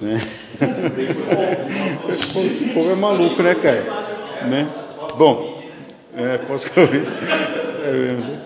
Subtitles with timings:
[0.00, 0.14] Né?
[2.12, 3.82] Esse povo, esse povo é maluco, né, cara?
[4.48, 4.68] Né?
[5.16, 5.62] Bom,
[6.16, 6.66] é, posso?
[6.68, 8.44] É?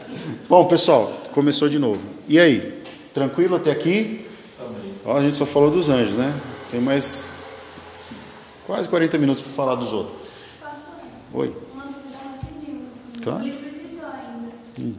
[0.48, 2.00] Bom, pessoal, começou de novo.
[2.28, 2.82] E aí?
[3.12, 4.26] Tranquilo até aqui?
[5.04, 6.32] Ó, a gente só falou dos anjos, né?
[6.68, 7.30] Tem mais
[8.66, 10.16] quase 40 minutos para falar dos outros.
[10.60, 10.94] Pastor,
[11.34, 11.56] Oi.
[11.72, 12.86] uma dúvida rapidinho.
[13.22, 13.42] Claro.
[13.44, 14.52] Livro de Jó ainda,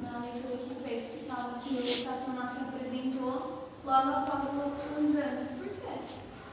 [0.03, 5.09] na leitura que fez, que fala que o Satanás se apresentou logo após o- os
[5.15, 5.49] anjos.
[5.57, 5.93] Por quê?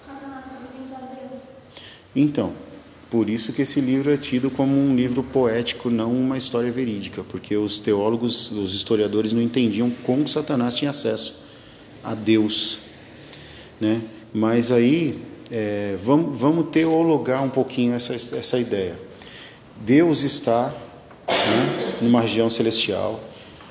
[0.07, 1.43] Satanás se apresentou a Deus.
[2.17, 2.55] Então,
[3.11, 7.23] por isso que esse livro é tido como um livro poético, não uma história verídica,
[7.23, 11.35] porque os teólogos, os historiadores não entendiam como Satanás tinha acesso
[12.03, 12.81] a Deus,
[13.79, 14.01] né?
[14.33, 15.19] Mas aí
[15.51, 18.99] é, vamos, vamos teologar um pouquinho essa, essa ideia.
[19.85, 20.75] Deus está
[21.29, 23.21] né, numa região celestial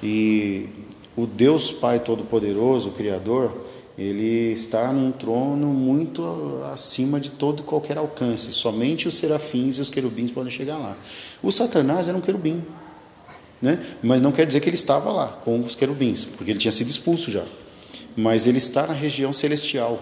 [0.04, 0.70] e
[1.16, 3.52] o Deus Pai Todo-Poderoso, o Criador,
[3.98, 8.52] ele está num trono muito acima de todo qualquer alcance.
[8.52, 10.98] Somente os serafins e os querubins podem chegar lá.
[11.42, 12.62] O Satanás era um querubim,
[13.62, 13.80] né?
[14.04, 16.90] mas não quer dizer que ele estava lá com os querubins, porque ele tinha sido
[16.90, 17.44] expulso já.
[18.18, 20.02] Mas ele está na região celestial.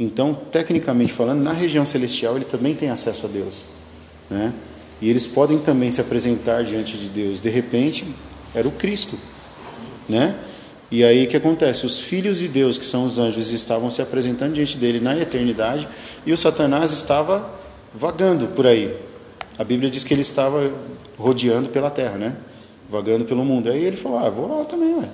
[0.00, 3.66] Então, tecnicamente falando, na região celestial ele também tem acesso a Deus.
[4.30, 4.52] Né?
[5.00, 7.38] E eles podem também se apresentar diante de Deus.
[7.38, 8.06] De repente,
[8.54, 9.18] era o Cristo.
[10.08, 10.34] Né?
[10.90, 11.84] E aí o que acontece?
[11.84, 15.88] Os filhos de Deus, que são os anjos, estavam se apresentando diante dele na eternidade
[16.24, 17.48] e o Satanás estava
[17.92, 18.94] vagando por aí.
[19.58, 20.70] A Bíblia diz que ele estava
[21.18, 22.36] rodeando pela terra, né?
[22.88, 23.70] Vagando pelo mundo.
[23.70, 25.08] Aí ele falou: Ah, vou lá também, ué.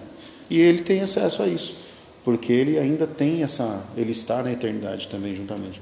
[0.51, 1.77] E ele tem acesso a isso,
[2.25, 3.83] porque ele ainda tem essa.
[3.97, 5.81] Ele está na eternidade também, juntamente.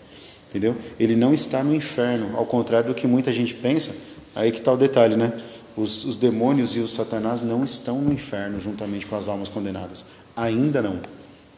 [0.48, 0.76] Entendeu?
[0.98, 3.92] Ele não está no inferno, ao contrário do que muita gente pensa.
[4.34, 5.32] Aí que está o detalhe, né?
[5.76, 10.04] Os, os demônios e os satanás não estão no inferno juntamente com as almas condenadas.
[10.36, 11.00] Ainda não.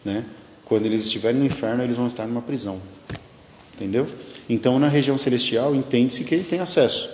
[0.05, 0.25] Né?
[0.65, 2.81] Quando eles estiverem no inferno, eles vão estar numa prisão.
[3.75, 4.07] Entendeu?
[4.49, 7.11] Então, na região celestial, entende-se que ele tem acesso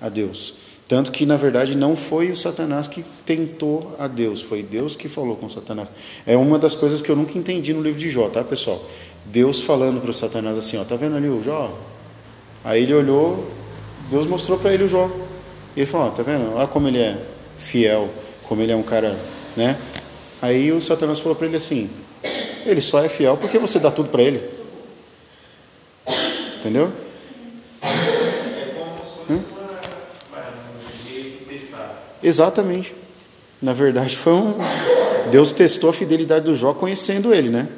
[0.00, 0.54] a Deus.
[0.90, 5.08] Tanto que, na verdade, não foi o Satanás que tentou a Deus, foi Deus que
[5.08, 5.90] falou com Satanás.
[6.26, 8.84] É uma das coisas que eu nunca entendi no livro de Jó, tá, pessoal?
[9.24, 11.78] Deus falando para o Satanás assim: ó, tá vendo ali o Jó?
[12.64, 13.48] Aí ele olhou,
[14.10, 15.08] Deus mostrou para ele o Jó.
[15.76, 16.54] E ele falou: ó, tá vendo?
[16.54, 17.16] Olha como ele é
[17.58, 18.08] fiel,
[18.44, 19.16] como ele é um cara,
[19.56, 19.76] né?
[20.42, 21.90] Aí o Satanás falou para ele assim:
[22.64, 24.42] ele só é fiel porque você dá tudo para ele.
[26.58, 26.92] Entendeu?
[32.22, 32.94] Exatamente.
[33.60, 34.54] Na verdade, foi um.
[35.30, 37.68] Deus testou a fidelidade do Jó conhecendo ele, né?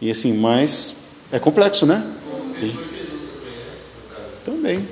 [0.00, 0.96] E assim, mas
[1.30, 2.04] é complexo, né?
[2.60, 2.74] E...
[4.44, 4.88] Também.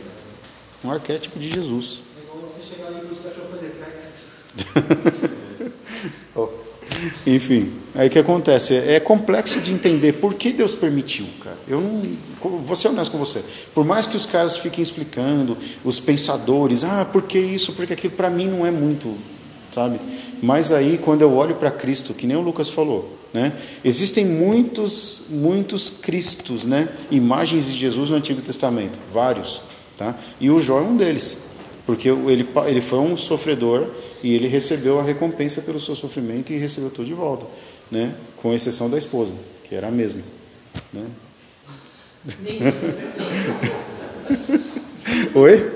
[0.84, 2.04] Um arquétipo de Jesus.
[2.16, 4.46] É igual você chegar ali e os cachorros fazer pex.
[4.58, 4.65] Oh.
[7.26, 8.74] Enfim, aí o que acontece?
[8.74, 11.56] É complexo de entender por que Deus permitiu, cara.
[11.68, 12.02] Eu não.
[12.60, 13.42] Vou ser honesto com você.
[13.74, 17.92] Por mais que os caras fiquem explicando, os pensadores, ah, por que isso, por que
[17.92, 19.14] aquilo, para mim não é muito,
[19.72, 19.98] sabe?
[20.42, 23.52] Mas aí, quando eu olho para Cristo, que nem o Lucas falou, né?
[23.84, 26.88] Existem muitos, muitos Cristos, né?
[27.10, 29.62] Imagens de Jesus no Antigo Testamento, vários,
[29.98, 30.14] tá?
[30.40, 31.45] E o Jó é um deles.
[31.86, 33.86] Porque ele, ele foi um sofredor
[34.22, 37.46] e ele recebeu a recompensa pelo seu sofrimento e recebeu tudo de volta,
[37.90, 38.12] né?
[38.36, 39.32] com exceção da esposa,
[39.62, 40.20] que era a mesma.
[40.92, 41.06] Né?
[45.34, 45.72] Oi?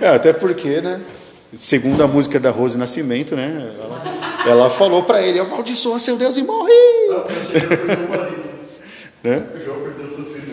[0.00, 1.00] É, até porque, né?
[1.54, 3.72] Segundo a música da Rose Nascimento, né?
[3.78, 6.72] Ela, ela falou para ele: amaldiçoa seu Deus e morre!
[9.22, 9.46] né?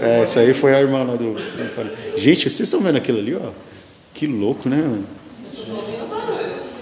[0.02, 1.36] É, essa aí foi a irmã lá do.
[2.18, 3.52] Gente, vocês estão vendo aquilo ali, ó?
[4.14, 4.78] Que louco, né?
[4.78, 5.06] mano?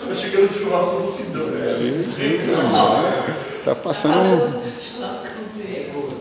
[0.08, 1.48] Tá chegando de churrasco do Sidão.
[3.64, 4.62] Tá passando.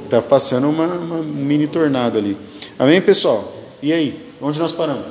[0.09, 2.37] Tá passando uma, uma mini tornado ali.
[2.79, 3.53] Amém, pessoal?
[3.83, 4.27] E aí?
[4.41, 5.05] Onde nós paramos?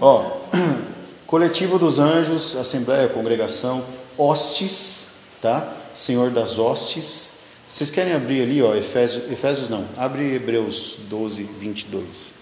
[0.00, 0.30] Ó,
[1.26, 3.84] coletivo dos anjos, assembleia, congregação,
[4.18, 5.08] hostes,
[5.40, 5.74] tá?
[5.94, 7.41] Senhor das hostes.
[7.72, 12.34] Vocês querem abrir ali, ó, Efésios, Efésios não, abre Hebreus 12, 22.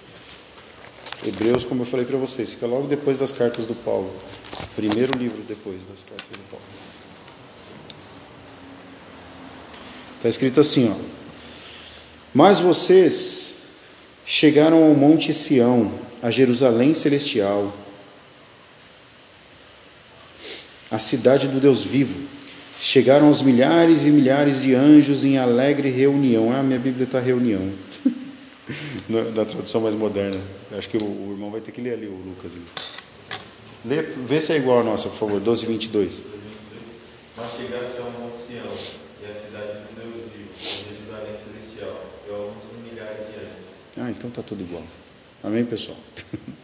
[1.25, 4.13] Hebreus, como eu falei para vocês, fica logo depois das cartas do Paulo.
[4.75, 6.65] Primeiro livro depois das cartas do Paulo.
[10.17, 10.97] Está escrito assim, ó.
[12.35, 13.53] Mas vocês
[14.27, 17.73] chegaram ao Monte Sião, a Jerusalém celestial,
[20.91, 22.40] a cidade do Deus vivo.
[22.81, 26.51] Chegaram os milhares e milhares de anjos em alegre reunião.
[26.51, 27.71] Ah, minha Bíblia está reunião.
[29.07, 30.41] na, na, tradução mais moderna.
[30.77, 32.59] Acho que o, o, irmão vai ter que ler ali, o Lucas.
[33.85, 35.41] Lê, vê se é igual a nossa, por favor.
[35.41, 36.23] 12, 22.
[37.37, 42.91] Mas chegaste ao Monte Sião e a cidade do Deus vivo, Jerusalém Celestial, e alguns
[42.91, 43.99] milhares de anjos.
[43.99, 44.85] Ah, então está tudo igual.
[45.45, 45.99] Amém, pessoal?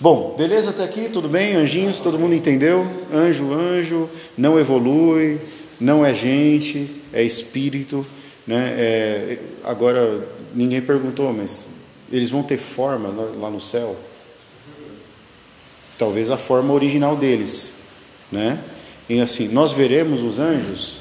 [0.00, 1.10] Bom, beleza até aqui?
[1.10, 1.54] Tudo bem?
[1.56, 2.86] Anjinhos, todo mundo entendeu?
[3.12, 5.38] Anjo, anjo, não evolui,
[5.78, 8.06] não é gente, é espírito.
[8.46, 8.74] Né?
[8.78, 11.68] É, agora, ninguém perguntou, mas
[12.10, 13.94] eles vão ter forma lá no céu?
[15.98, 17.80] Talvez a forma original deles.
[18.32, 18.58] Né?
[19.06, 21.00] E assim, nós veremos os anjos?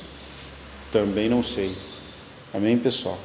[0.92, 1.72] Também não sei.
[2.54, 3.18] Amém, pessoal?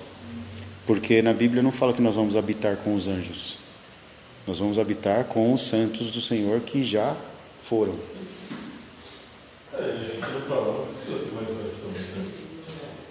[0.86, 3.63] Porque na Bíblia não fala que nós vamos habitar com os anjos.
[4.46, 7.16] Nós vamos habitar com os santos do Senhor que já
[7.62, 7.94] foram.
[9.72, 12.02] É, a gente não fala, não precisa ter mais anjos também,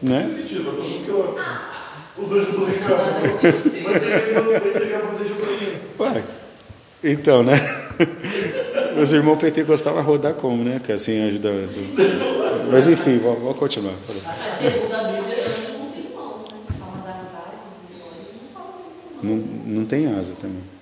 [0.01, 0.27] né?
[0.27, 1.33] Não sentido, vai fazer o
[2.13, 3.21] que Os anjos do Ricardo.
[3.83, 5.77] Vai entregar, a bandeja para mim.
[5.99, 6.23] Ué,
[7.03, 7.53] então, né?
[8.95, 10.79] Meus irmãos pentecostais vão rodar como, né?
[10.83, 11.49] Que assim ajuda.
[11.49, 12.71] Do...
[12.71, 13.93] Mas enfim, vamos, vamos continuar.
[13.93, 15.35] A segunda Bíblia
[15.79, 16.75] não tem mão, né?
[16.79, 18.87] Fala das asas, dos olhos, não fala assim.
[19.23, 20.72] Não, não tem asa também.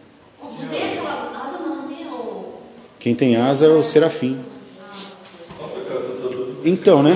[3.00, 4.40] Quem tem asa é o serafim.
[6.64, 7.16] Então, né?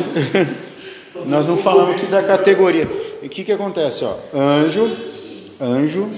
[1.27, 2.89] Nós não falamos aqui da categoria.
[3.21, 4.03] E o que, que acontece?
[4.03, 4.15] Ó?
[4.33, 4.89] Anjo,
[5.61, 6.09] anjo.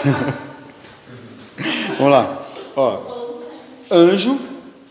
[1.98, 2.38] Vamos lá.
[2.74, 2.98] Ó,
[3.90, 4.38] anjo,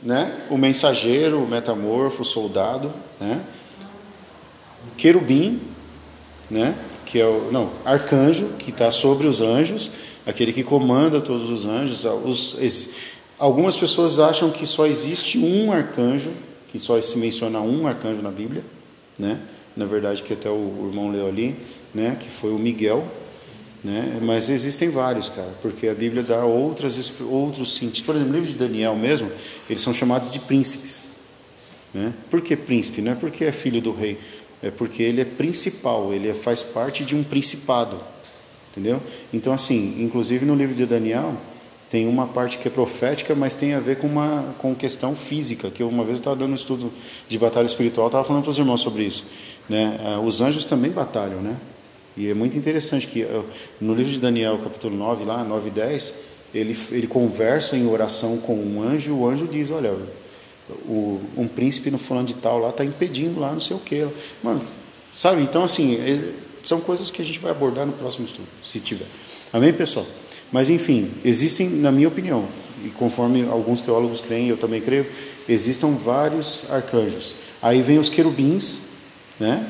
[0.03, 0.41] né?
[0.49, 3.41] O mensageiro, o metamorfo, o soldado, né?
[4.95, 5.59] Querubim,
[6.49, 6.75] né?
[7.09, 9.91] Que é o não arcanjo que está sobre os anjos,
[10.25, 12.05] aquele que comanda todos os anjos.
[12.05, 12.89] Os,
[13.37, 16.31] algumas pessoas acham que só existe um arcanjo,
[16.71, 18.63] que só se menciona um arcanjo na Bíblia,
[19.17, 19.39] né?
[19.75, 21.55] Na verdade, que até o irmão leu ali,
[21.93, 22.15] né?
[22.19, 23.03] Que foi o Miguel,
[23.83, 24.19] né?
[24.21, 28.01] Mas existem vários, cara, porque a Bíblia dá outras, outros sentidos.
[28.01, 29.31] Por exemplo, no livro de Daniel mesmo,
[29.69, 31.09] eles são chamados de príncipes.
[31.93, 32.13] Né?
[32.29, 33.01] Por que príncipe?
[33.01, 34.19] Não é porque é filho do rei,
[34.61, 37.97] é porque ele é principal, ele é, faz parte de um principado.
[38.71, 39.01] Entendeu?
[39.33, 41.33] Então, assim, inclusive no livro de Daniel,
[41.89, 45.71] tem uma parte que é profética, mas tem a ver com uma com questão física,
[45.71, 46.91] que uma vez eu estava dando um estudo
[47.27, 49.25] de batalha espiritual, estava falando para os irmãos sobre isso.
[49.67, 49.99] Né?
[50.03, 51.57] Ah, os anjos também batalham, né?
[52.15, 53.25] E é muito interessante que
[53.79, 56.15] no livro de Daniel, capítulo 9, lá, 9 e 10,
[56.53, 59.95] ele, ele conversa em oração com um anjo, e o anjo diz, olha,
[60.85, 64.07] o, um príncipe no fulano de tal lá está impedindo lá não sei o que.
[64.43, 64.61] Mano,
[65.13, 65.41] sabe?
[65.41, 65.97] Então, assim,
[66.63, 69.07] são coisas que a gente vai abordar no próximo estudo, se tiver.
[69.51, 70.05] Amém, pessoal?
[70.51, 72.45] Mas, enfim, existem, na minha opinião,
[72.83, 75.05] e conforme alguns teólogos creem, eu também creio,
[75.47, 77.35] existam vários arcanjos.
[77.61, 78.81] Aí vem os querubins,
[79.39, 79.67] né?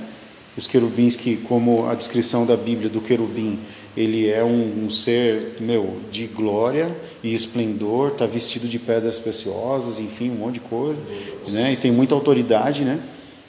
[0.57, 3.59] Os querubins que, como a descrição da Bíblia do querubim,
[3.99, 6.89] ele é um, um ser, meu, de glória
[7.21, 11.01] e esplendor, está vestido de pedras preciosas, enfim, um monte de coisa,
[11.49, 11.73] né?
[11.73, 12.97] E tem muita autoridade, né?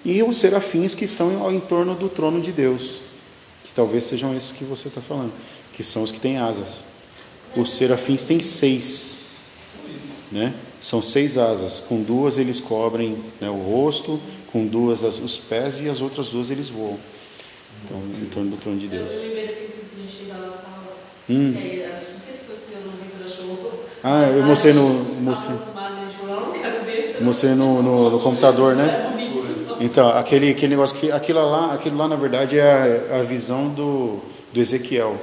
[0.04, 3.02] E os serafins que estão ao entorno do trono de Deus,
[3.62, 5.32] que talvez sejam esses que você está falando,
[5.72, 6.80] que são os que têm asas.
[7.56, 9.18] Os serafins têm seis,
[10.32, 10.52] né?
[10.82, 11.78] São seis asas.
[11.80, 14.18] Com duas eles cobrem né, o rosto,
[14.50, 16.98] com duas os pés e as outras duas eles voam.
[17.84, 19.14] Então, em torno do trono de Deus.
[19.14, 20.96] Eu lembrei daquele que a gente fez na nossa aula.
[21.30, 21.54] Hum.
[21.56, 23.84] É, não sei se foi o senhor no Ventura Show.
[24.02, 24.88] Ah, eu mostrei no.
[25.22, 25.56] Mostrei,
[27.20, 29.06] mostrei no, no, no computador, né?
[29.80, 31.12] Então, aquele, aquele negócio que.
[31.12, 34.18] Aquilo lá, aquilo lá, na verdade, é a, a visão do,
[34.52, 35.16] do Ezequiel.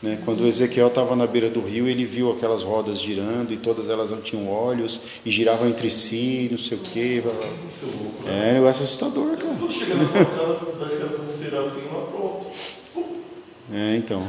[0.00, 0.18] Né?
[0.24, 4.12] Quando Ezequiel estava na beira do rio, ele viu aquelas rodas girando e todas elas
[4.12, 7.22] não tinham olhos e giravam entre si, não sei o quê.
[8.26, 9.54] É um negócio assustador, cara.
[9.68, 12.46] Chega na sua casa, um serafim lá, pronto.
[13.72, 14.26] É, então.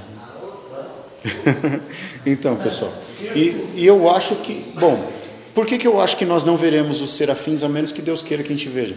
[2.26, 2.92] então, pessoal.
[3.36, 4.66] E, e eu acho que.
[4.80, 5.12] Bom,
[5.54, 8.22] por que, que eu acho que nós não veremos os serafins, a menos que Deus
[8.22, 8.96] queira que a gente veja?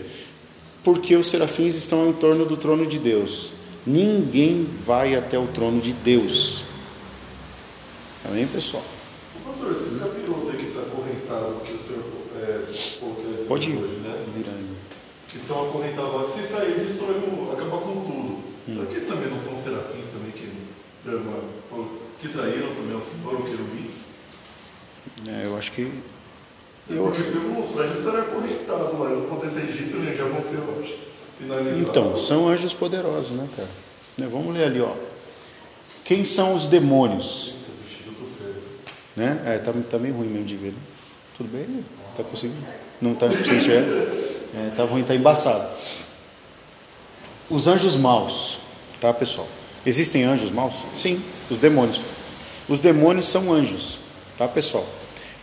[0.83, 3.53] Porque os serafins estão em torno do trono de Deus.
[3.87, 6.65] Ninguém vai até o trono de Deus.
[8.25, 8.83] Amém, pessoal?
[9.45, 12.05] Pastor, esses capirotos aí que estão tá acorrentados, que o senhor
[12.41, 13.77] é, Pode ir.
[13.77, 14.25] hoje, né?
[14.35, 14.67] Virar aí.
[15.29, 17.17] Que estão acorrentados lá, se sair, destrói
[17.53, 18.39] acaba com tudo.
[18.67, 18.75] Hum.
[18.75, 20.49] Será que eles também não são serafins também que,
[21.05, 21.41] deram uma,
[22.25, 24.05] que traíram também ao Senhor, o querubins?
[25.29, 25.93] É, eu acho que.
[26.89, 30.61] Eu, Porque para eles estarem acorrentados lá, não poder ser Egito, né, já vão ser
[31.39, 31.81] finalizados.
[31.81, 33.69] Então, são anjos poderosos, né, cara?
[34.19, 34.93] Né, Vamos ler ali, ó.
[36.05, 37.55] Quem são os demônios?
[39.17, 39.43] Né?
[39.47, 40.73] É, tá, tá meio ruim mesmo de ver.
[40.73, 40.79] Né?
[41.37, 41.85] Tudo bem?
[42.17, 42.67] Tá conseguindo?
[43.01, 43.73] Não tá conseguindo
[44.55, 45.69] é, Tá ruim, tá embaçado.
[47.51, 48.61] Os anjos maus,
[49.01, 49.47] tá, pessoal?
[49.87, 50.85] Existem anjos maus?
[50.95, 52.03] Sim, os demônios.
[52.69, 54.01] Os demônios são anjos,
[54.37, 54.87] tá, pessoal?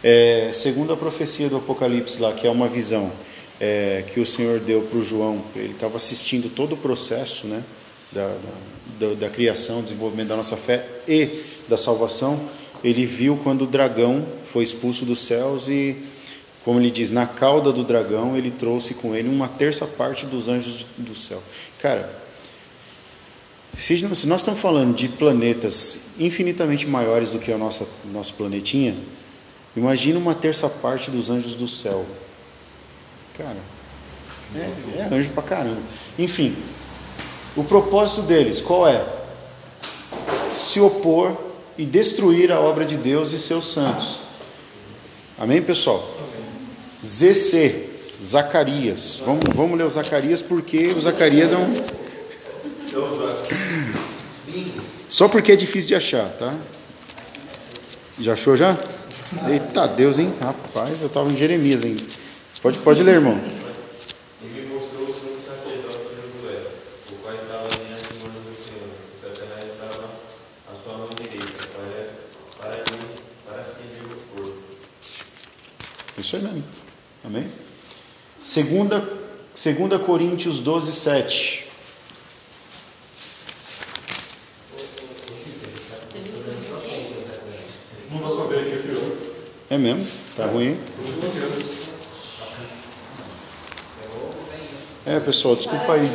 [0.04, 3.12] É, segundo a profecia do Apocalipse lá, que é uma visão
[3.60, 7.64] é, que o Senhor deu para o João, ele estava assistindo todo o processo, né?
[8.12, 12.40] da, da, da, da criação, desenvolvimento da nossa fé e da salvação,
[12.84, 15.96] ele viu quando o dragão foi expulso dos céus e,
[16.66, 20.50] como ele diz, na cauda do dragão ele trouxe com ele uma terça parte dos
[20.50, 21.42] anjos do céu.
[21.80, 22.10] Cara,
[23.78, 28.98] se nós estamos falando de planetas infinitamente maiores do que o nosso, nosso planetinha,
[29.76, 32.06] imagina uma terça parte dos anjos do céu.
[33.38, 33.58] Cara,
[34.56, 35.82] é, é anjo pra caramba.
[36.20, 36.56] Enfim,
[37.56, 39.04] o propósito deles qual é?
[40.54, 41.36] Se opor
[41.78, 44.20] e destruir a obra de Deus e seus santos.
[45.40, 46.08] Amém, pessoal?
[47.04, 47.90] ZC,
[48.22, 49.24] Zacarias.
[49.26, 52.01] Vamos, vamos ler o Zacarias porque o Zacarias é um.
[55.08, 56.54] Só porque é difícil de achar, tá?
[58.20, 58.78] Já achou já?
[59.50, 60.34] Eita Deus, hein?
[60.40, 62.02] Rapaz, eu estava em Jeremias ainda.
[62.62, 63.40] Pode, pode ler, irmão.
[76.18, 76.64] Isso aí mesmo.
[77.26, 77.52] Amém?
[78.40, 79.04] Segunda,
[79.56, 81.68] segunda Coríntios 12, 7.
[88.12, 89.18] Não dá pra ver aqui, filho.
[89.70, 90.06] É mesmo?
[90.36, 90.78] Tá ruim?
[95.06, 96.06] É, pessoal, desculpa aí.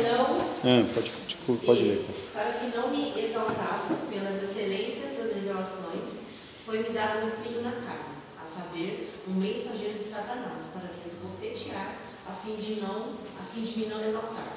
[0.63, 2.05] É, pode, desculpa, pode ler.
[2.33, 6.23] Para que não me exaltasse pelas excelências das revelações,
[6.65, 11.95] foi-me dado um espinho na carne, a saber, um mensageiro de Satanás, para me esbofetear,
[12.27, 14.47] a fim de não, a fim de me não exaltar.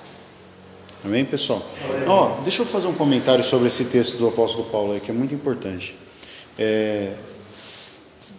[1.05, 1.63] Amém, pessoal?
[2.07, 5.15] Ó, deixa eu fazer um comentário sobre esse texto do apóstolo Paulo aí, que é
[5.15, 5.97] muito importante.
[6.59, 7.17] É,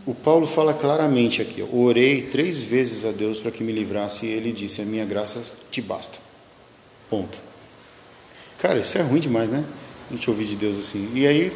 [0.05, 4.29] o Paulo fala claramente aqui: orei três vezes a Deus para que me livrasse, e
[4.29, 6.19] ele disse: A minha graça te basta.
[7.09, 7.37] Ponto.
[8.57, 9.65] Cara, isso é ruim demais, né?
[10.09, 11.09] A gente ouvir de Deus assim.
[11.13, 11.51] E aí,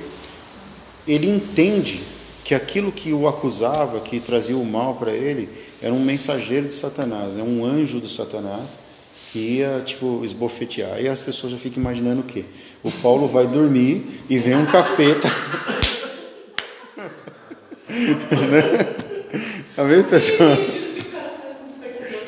[1.07, 2.01] ele entende
[2.43, 5.49] que aquilo que o acusava, que trazia o mal para ele,
[5.81, 8.79] era um mensageiro de Satanás, é um anjo do Satanás
[9.31, 11.01] que ia tipo esbofetear.
[11.01, 12.45] E as pessoas já ficam imaginando o quê?
[12.83, 15.29] O Paulo vai dormir e vem um capeta.
[19.77, 20.55] Amém, pessoal?
[20.55, 22.25] Despertador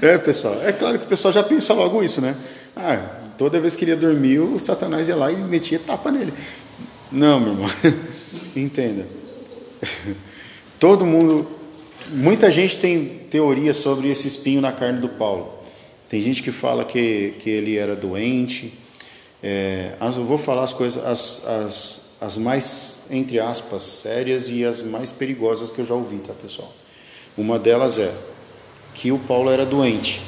[0.00, 0.60] que é pessoal.
[0.62, 2.34] É claro que o pessoal já pensa logo isso, né?
[2.74, 3.02] Ah,
[3.36, 6.32] toda vez que ele ia dormir, o Satanás ia lá e metia tapa nele.
[7.10, 7.70] Não, meu irmão.
[8.54, 9.06] Entenda.
[10.78, 11.46] Todo mundo.
[12.08, 15.52] Muita gente tem teoria sobre esse espinho na carne do Paulo.
[16.08, 18.72] Tem gente que fala que, que ele era doente.
[19.42, 24.82] É, eu vou falar as coisas, as, as, as mais, entre aspas, sérias e as
[24.82, 26.72] mais perigosas que eu já ouvi, tá, pessoal?
[27.36, 28.12] Uma delas é
[28.94, 30.22] que o Paulo era doente,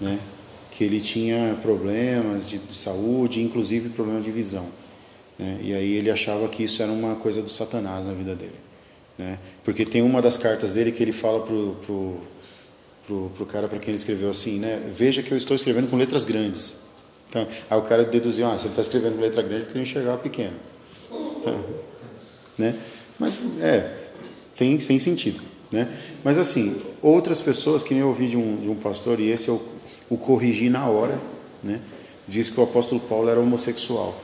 [0.00, 0.18] né?
[0.70, 4.66] que ele tinha problemas de saúde, inclusive problema de visão.
[5.36, 5.58] Né?
[5.62, 8.54] E aí ele achava que isso era uma coisa do Satanás na vida dele.
[9.18, 9.40] Né?
[9.64, 12.20] Porque tem uma das cartas dele que ele fala pro, pro,
[13.06, 14.88] pro, pro cara para quem ele escreveu assim, né?
[14.94, 16.76] Veja que eu estou escrevendo com letras grandes.
[17.28, 19.82] Então, aí o cara deduziu, ah, se ele está escrevendo com letra grande, porque ele
[19.82, 20.54] enxergava pequeno.
[21.40, 21.64] Então,
[22.56, 22.74] né?
[23.18, 23.96] Mas é,
[24.56, 25.40] tem, tem sentido.
[25.70, 25.88] Né?
[26.24, 29.48] Mas assim, outras pessoas, que nem eu ouvi de um, de um pastor, e esse
[29.48, 29.62] eu
[30.10, 31.20] o corrigi na hora,
[31.62, 31.80] né?
[32.26, 34.18] diz que o apóstolo Paulo era homossexual.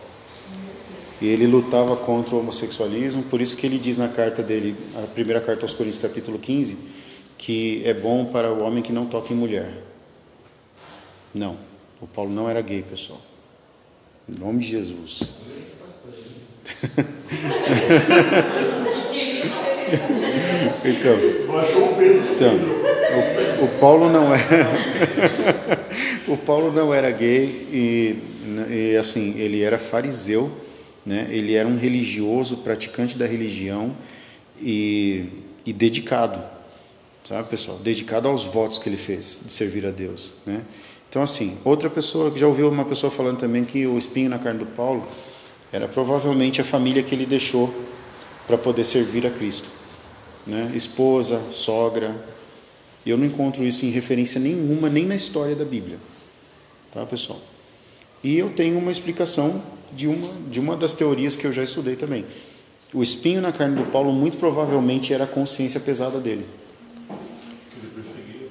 [1.21, 5.07] E ele lutava contra o homossexualismo, por isso que ele diz na carta dele, a
[5.07, 6.77] primeira carta aos Coríntios, capítulo 15,
[7.39, 9.73] que é bom para o homem que não toque em mulher.
[11.35, 11.57] Não,
[12.01, 13.21] o Paulo não era gay, pessoal.
[14.29, 15.35] Em nome de Jesus.
[20.85, 21.19] Então,
[22.35, 22.55] então,
[23.61, 24.39] o, o Paulo não é,
[26.29, 28.19] o Paulo não era gay e,
[28.71, 30.53] e, assim ele era fariseu,
[31.05, 31.27] né?
[31.31, 33.97] Ele era um religioso, praticante da religião
[34.61, 35.25] e,
[35.65, 36.39] e dedicado,
[37.23, 40.61] sabe pessoal, dedicado aos votos que ele fez de servir a Deus, né?
[41.09, 44.39] Então assim, outra pessoa que já ouviu uma pessoa falando também que o espinho na
[44.39, 45.03] carne do Paulo
[45.75, 47.75] era provavelmente a família que ele deixou
[48.47, 49.73] para poder servir a Cristo
[50.47, 50.71] né?
[50.73, 52.15] esposa, sogra.
[53.05, 55.99] Eu não encontro isso em referência nenhuma, nem na história da Bíblia.
[56.93, 57.41] Tá, pessoal?
[58.23, 59.61] E eu tenho uma explicação
[59.93, 62.25] de uma, de uma das teorias que eu já estudei também.
[62.93, 66.47] O espinho na carne do Paulo muito provavelmente era a consciência pesada dele.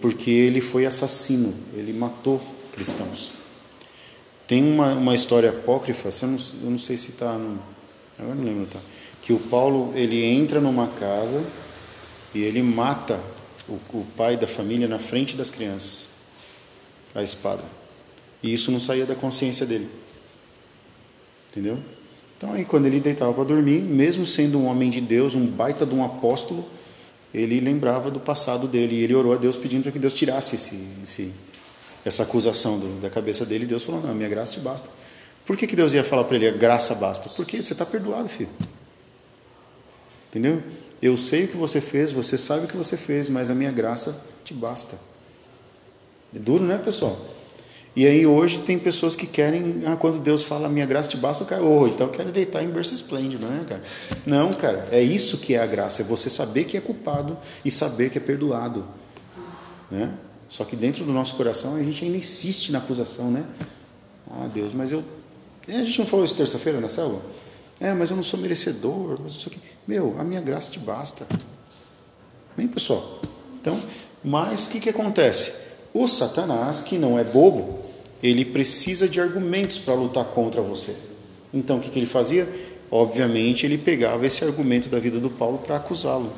[0.01, 2.41] Porque ele foi assassino, ele matou
[2.73, 3.31] cristãos.
[4.47, 7.31] Tem uma, uma história apócrifa, eu, não, eu não sei se está.
[8.19, 8.79] Agora não lembro, tá?
[9.21, 11.43] Que o Paulo ele entra numa casa
[12.33, 13.19] e ele mata
[13.67, 16.09] o, o pai da família na frente das crianças,
[17.15, 17.63] a espada.
[18.41, 19.89] E isso não saía da consciência dele.
[21.49, 21.77] Entendeu?
[22.37, 25.85] Então aí quando ele deitava para dormir, mesmo sendo um homem de Deus, um baita
[25.85, 26.67] de um apóstolo,
[27.33, 30.55] ele lembrava do passado dele e ele orou a Deus pedindo para que Deus tirasse
[30.55, 31.31] esse, esse,
[32.05, 33.65] essa acusação do, da cabeça dele.
[33.65, 34.89] Deus falou: Não, minha graça te basta.
[35.45, 37.29] Por que, que Deus ia falar para ele: A graça basta?
[37.29, 38.49] Porque você está perdoado, filho.
[40.29, 40.63] Entendeu?
[41.01, 43.71] Eu sei o que você fez, você sabe o que você fez, mas a minha
[43.71, 44.97] graça te basta.
[46.33, 47.19] É duro, né, pessoal?
[47.95, 51.43] E aí hoje tem pessoas que querem, ah, quando Deus fala minha graça te basta,
[51.43, 53.83] o cara, oh, então eu quero deitar em berço esplêndido, né, cara?
[54.25, 57.69] Não, cara, é isso que é a graça, é você saber que é culpado e
[57.69, 58.83] saber que é perdoado,
[59.91, 60.11] né?
[60.53, 63.43] Só que dentro do nosso coração a gente ainda insiste na acusação, né?
[64.29, 65.03] Ah, Deus, mas eu...
[65.67, 67.23] É, a gente não falou isso terça-feira na célula?
[67.79, 69.59] É, mas eu não sou merecedor, mas isso aqui...
[69.87, 71.25] Meu, a minha graça te basta.
[72.55, 73.19] Bem, pessoal?
[73.59, 73.79] Então,
[74.23, 75.55] mas o que, que acontece?
[75.91, 77.79] O Satanás, que não é bobo,
[78.21, 80.95] ele precisa de argumentos para lutar contra você.
[81.51, 82.47] Então, o que, que ele fazia?
[82.91, 86.31] Obviamente, ele pegava esse argumento da vida do Paulo para acusá-lo.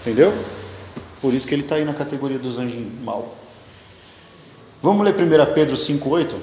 [0.00, 0.34] Entendeu?
[1.22, 3.36] Por isso que ele está aí na categoria dos anjos mal.
[4.82, 6.34] Vamos ler 1 Pedro 5,8?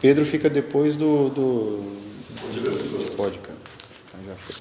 [0.00, 1.28] Pedro fica depois do.
[1.30, 1.82] do...
[3.16, 3.58] Pode, cara.
[4.24, 4.54] Já foi.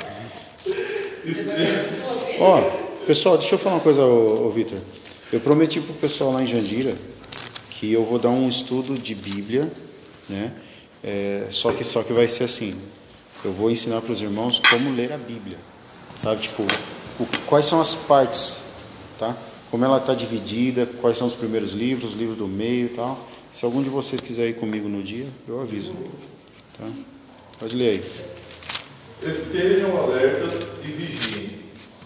[2.40, 2.60] Ó,
[3.06, 4.76] pessoal, deixa eu falar uma coisa, ô, ô Vitor.
[5.32, 6.94] Eu prometi pro pessoal lá em Jandira
[7.70, 9.72] que eu vou dar um estudo de Bíblia,
[10.28, 10.52] né?
[11.02, 12.74] É, só que só que vai ser assim.
[13.44, 15.56] Eu vou ensinar para os irmãos como ler a Bíblia,
[16.14, 16.42] sabe?
[16.42, 16.62] Tipo,
[17.18, 18.62] o, quais são as partes,
[19.18, 19.34] tá?
[19.70, 23.26] Como ela está dividida, quais são os primeiros livros, os livros do meio, e tal.
[23.52, 25.94] Se algum de vocês quiser ir comigo no dia, eu aviso,
[26.76, 26.86] tá?
[27.58, 28.04] Pode ler aí.
[29.22, 30.52] Estejam alertas
[30.84, 31.60] e vigiem.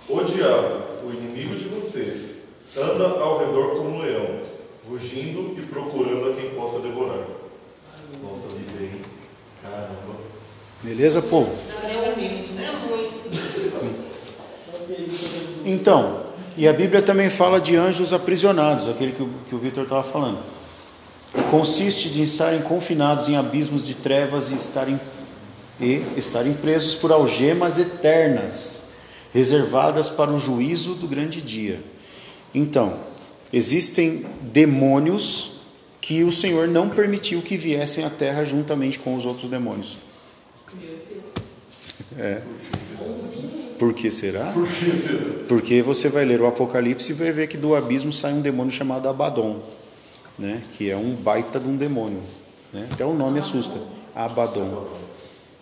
[0.09, 2.37] O diabo, o inimigo de vocês,
[2.77, 4.43] anda ao redor como um leão,
[4.89, 7.27] rugindo e procurando a quem possa devorar.
[8.23, 9.01] Nossa, li bem.
[9.63, 10.34] Caramba.
[10.85, 11.51] Beleza, povo?
[15.65, 16.25] Então,
[16.59, 20.03] e a Bíblia também fala de anjos aprisionados, aquele que o, que o Vitor estava
[20.03, 20.41] falando.
[21.51, 25.01] Consiste de estarem confinados em abismos de trevas e estarem,
[25.81, 28.89] e estarem presos por algemas eternas,
[29.33, 31.81] reservadas para o juízo do grande dia.
[32.55, 32.95] Então,
[33.51, 35.53] existem demônios
[35.99, 39.97] que o Senhor não permitiu que viessem à terra juntamente com os outros demônios.
[42.19, 42.41] É.
[43.79, 44.47] Por que será?
[44.53, 45.19] Por que será?
[45.49, 48.71] Porque você vai ler o Apocalipse e vai ver que do abismo sai um demônio
[48.73, 49.61] chamado Abaddon,
[50.39, 50.63] né?
[50.77, 52.21] que é um baita de um demônio.
[52.73, 52.87] Né?
[52.93, 53.77] Até o nome assusta.
[54.15, 54.87] Abaddon.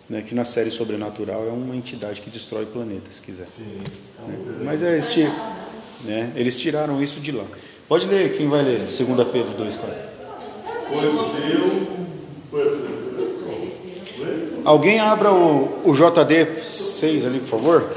[0.09, 0.21] Né?
[0.21, 3.47] Que na série Sobrenatural é uma entidade que destrói planetas, se quiser.
[3.57, 4.33] Né?
[4.63, 5.29] Mas é, eles, ti-
[6.05, 6.31] né?
[6.35, 7.45] eles tiraram isso de lá.
[7.87, 8.79] Pode ler, quem vai ler?
[8.79, 8.97] 2
[9.31, 9.95] Pedro 2, 4.
[10.89, 11.01] Pois
[11.51, 12.82] Deus.
[14.65, 17.89] Alguém abra o, o JD 6 ali, por favor.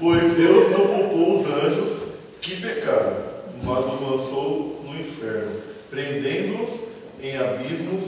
[0.00, 1.92] Pois Deus não poupou os anjos
[2.40, 3.16] que pecaram,
[3.62, 5.52] mas os lançou no inferno,
[5.88, 6.80] prendendo-os
[7.22, 8.04] em abismos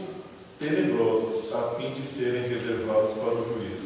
[0.58, 3.85] tenebrosos, a fim de serem reservados para o juízo.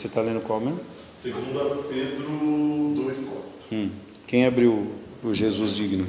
[0.00, 0.80] Você está lendo qual mesmo?
[1.22, 3.70] Segunda Pedro 2,4.
[3.70, 3.90] Hum.
[4.26, 6.08] Quem abriu o Jesus digno?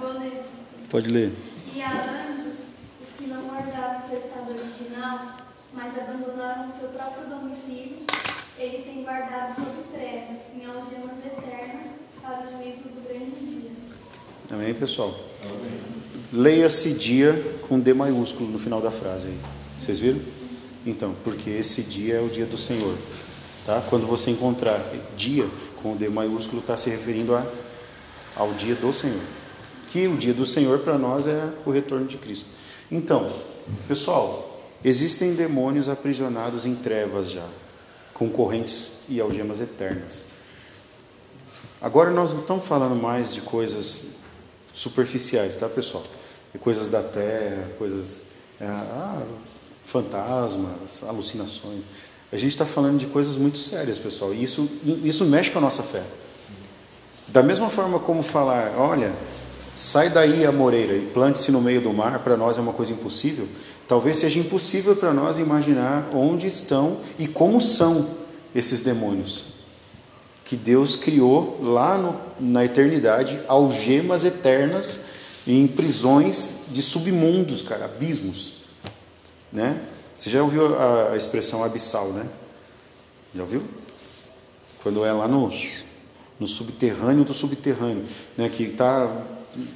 [0.00, 0.42] Vou ler.
[0.90, 1.32] Pode ler.
[1.72, 2.58] E há anjos,
[3.00, 5.36] os que não guardaram seu estado original,
[5.72, 7.98] mas abandonaram o seu próprio domicílio,
[8.58, 11.86] ele tem guardado sob trevas, em algemas eternas,
[12.20, 13.70] para o juízo do grande dia.
[14.50, 15.16] Amém, pessoal?
[16.32, 19.38] Leia-se dia com D maiúsculo no final da frase aí.
[19.78, 20.41] Vocês viram?
[20.84, 22.96] Então, porque esse dia é o dia do Senhor.
[23.64, 23.80] Tá?
[23.88, 24.80] Quando você encontrar
[25.16, 25.48] dia
[25.82, 27.46] com D maiúsculo, está se referindo a,
[28.36, 29.20] ao dia do Senhor.
[29.88, 32.46] Que o dia do Senhor para nós é o retorno de Cristo.
[32.90, 33.30] Então,
[33.86, 37.46] pessoal, existem demônios aprisionados em trevas já,
[38.12, 40.24] com correntes e algemas eternas.
[41.80, 44.16] Agora nós não estamos falando mais de coisas
[44.72, 46.04] superficiais, tá, pessoal?
[46.60, 48.22] Coisas da terra, coisas.
[48.60, 49.22] é, ah,
[49.92, 51.84] fantasmas, alucinações.
[52.32, 54.68] A gente está falando de coisas muito sérias, pessoal, e isso,
[55.04, 56.02] isso mexe com a nossa fé.
[57.28, 59.12] Da mesma forma como falar, olha,
[59.74, 62.92] sai daí a moreira e plante-se no meio do mar, para nós é uma coisa
[62.92, 63.46] impossível.
[63.86, 68.08] Talvez seja impossível para nós imaginar onde estão e como são
[68.54, 69.52] esses demônios
[70.52, 75.00] que Deus criou lá no, na eternidade algemas eternas
[75.46, 78.61] em prisões de submundos, cara, abismos,
[79.52, 79.80] né?
[80.16, 82.26] Você já ouviu a, a expressão abissal, né?
[83.34, 83.62] Já ouviu?
[84.82, 85.52] Quando é lá no,
[86.38, 88.04] no subterrâneo do subterrâneo,
[88.36, 88.48] né?
[88.48, 89.24] Que tá,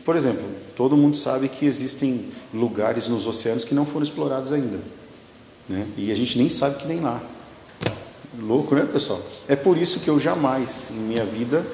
[0.04, 4.78] por exemplo, todo mundo sabe que existem lugares nos oceanos que não foram explorados ainda,
[5.68, 5.86] né?
[5.96, 7.22] E a gente nem sabe que nem lá.
[8.38, 9.20] Louco, né, pessoal?
[9.48, 11.66] É por isso que eu jamais, em minha vida,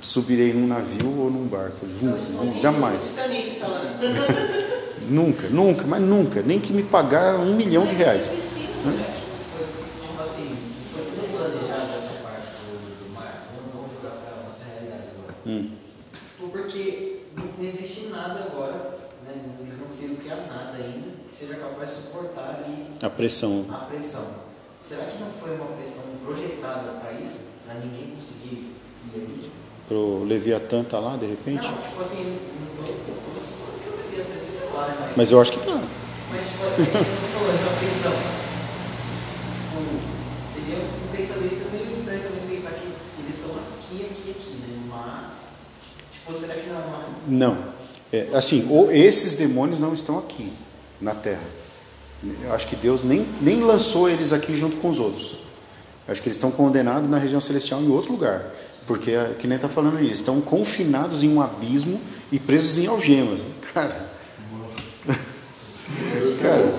[0.00, 1.86] subirei num navio ou num barco.
[2.60, 3.02] Jamais.
[5.10, 6.40] Nunca, nunca, mas nunca.
[6.40, 8.28] Nem que me pagar um milhão de reais.
[8.28, 8.92] Foi,
[10.94, 13.44] foi tudo planejado essa parte do, do mar.
[13.56, 15.34] Vamos, vamos jogar para a nossa realidade agora.
[15.44, 15.70] Hum.
[16.52, 19.34] Porque não existe nada agora, né?
[19.60, 23.66] eles não conseguiram criar nada ainda que seja capaz de suportar ali A pressão.
[23.68, 24.26] a pressão.
[24.80, 27.38] Será que não foi uma pressão projetada para isso?
[27.66, 28.74] Para ninguém conseguir
[29.12, 29.50] ir ali?
[29.88, 31.62] Pro Leviatã tá lá, de repente?
[31.62, 34.24] Não, tipo assim, não tô, não tô supondo que eu devia
[34.88, 35.80] Mas, Mas eu acho que tá.
[36.30, 38.12] mas tipo, é como você falou, essa pressão.
[39.70, 40.00] Tipo,
[40.52, 42.88] seria um pensamento meio estranho também pensar que
[43.18, 44.88] eles estão aqui, aqui, aqui, né?
[44.88, 45.54] Mas,
[46.12, 47.04] tipo, será que não é uma.
[47.26, 47.80] Não.
[48.12, 50.52] É, assim, ou esses demônios não estão aqui,
[51.00, 51.44] na Terra.
[52.42, 55.38] Eu acho que Deus nem, nem lançou eles aqui junto com os outros.
[56.06, 58.44] Eu acho que eles estão condenados na região celestial em outro lugar.
[58.86, 62.00] Porque, é, que nem está falando eles estão confinados em um abismo
[62.32, 63.40] e presos em algemas.
[63.72, 64.09] Cara.
[66.40, 66.72] Cara,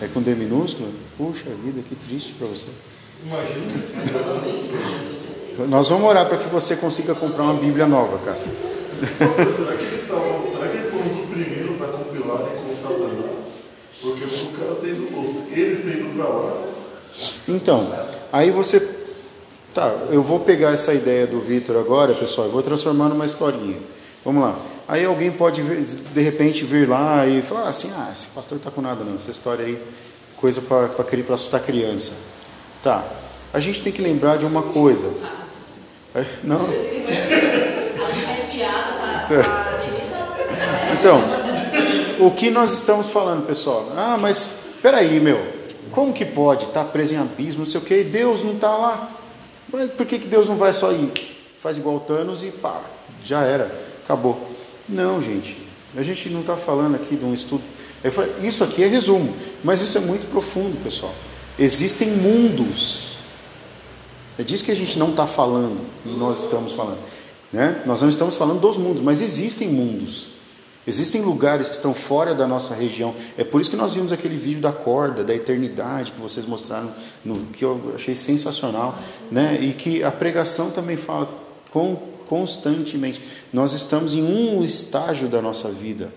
[0.00, 0.88] é com D minúsculo?
[1.16, 2.68] Puxa vida, que triste para você.
[3.24, 3.66] Imagina
[5.68, 8.50] Nós vamos orar para que você consiga comprar uma Bíblia nova, Cássio.
[8.50, 13.22] Será que eles estavam, será que eles foram um dos primeiros a compilarem com Satanás?
[14.00, 15.08] Porque o cara tem ido,
[15.52, 16.62] eles têm ido para lá.
[17.48, 17.92] Então,
[18.32, 19.02] aí você.
[19.72, 23.78] Tá, eu vou pegar essa ideia do Vitor agora, pessoal, e vou transformar numa historinha.
[24.24, 24.58] Vamos lá.
[24.88, 28.80] Aí alguém pode, de repente, vir lá e falar assim: ah, esse pastor tá com
[28.80, 29.82] nada não, essa história aí,
[30.36, 32.12] coisa para assustar criança.
[32.82, 33.04] Tá,
[33.52, 35.12] a gente tem que lembrar de uma coisa.
[36.14, 37.32] É, Não, Denise.
[40.98, 41.20] Então,
[42.20, 43.92] o que nós estamos falando, pessoal?
[43.96, 45.40] Ah, mas peraí, meu,
[45.90, 48.76] como que pode estar preso em abismo, não sei o que, e Deus não está
[48.76, 49.10] lá?
[49.72, 51.10] Mas por que, que Deus não vai só ir?
[51.58, 52.80] Faz igual o Thanos e pá,
[53.24, 53.74] já era,
[54.12, 54.38] acabou.
[54.88, 55.58] Não, gente,
[55.96, 57.62] a gente não está falando aqui de um estudo.
[58.10, 61.14] Falei, isso aqui é resumo, mas isso é muito profundo, pessoal.
[61.58, 63.16] Existem mundos.
[64.38, 66.98] É disso que a gente não está falando e nós estamos falando.
[67.52, 67.82] Né?
[67.86, 70.30] Nós não estamos falando dos mundos, mas existem mundos.
[70.84, 73.14] Existem lugares que estão fora da nossa região.
[73.38, 76.90] É por isso que nós vimos aquele vídeo da corda, da eternidade, que vocês mostraram,
[77.24, 78.98] no, que eu achei sensacional.
[79.30, 79.58] Né?
[79.60, 81.28] E que a pregação também fala
[81.70, 83.22] com, constantemente.
[83.52, 86.12] Nós estamos em um estágio da nossa vida.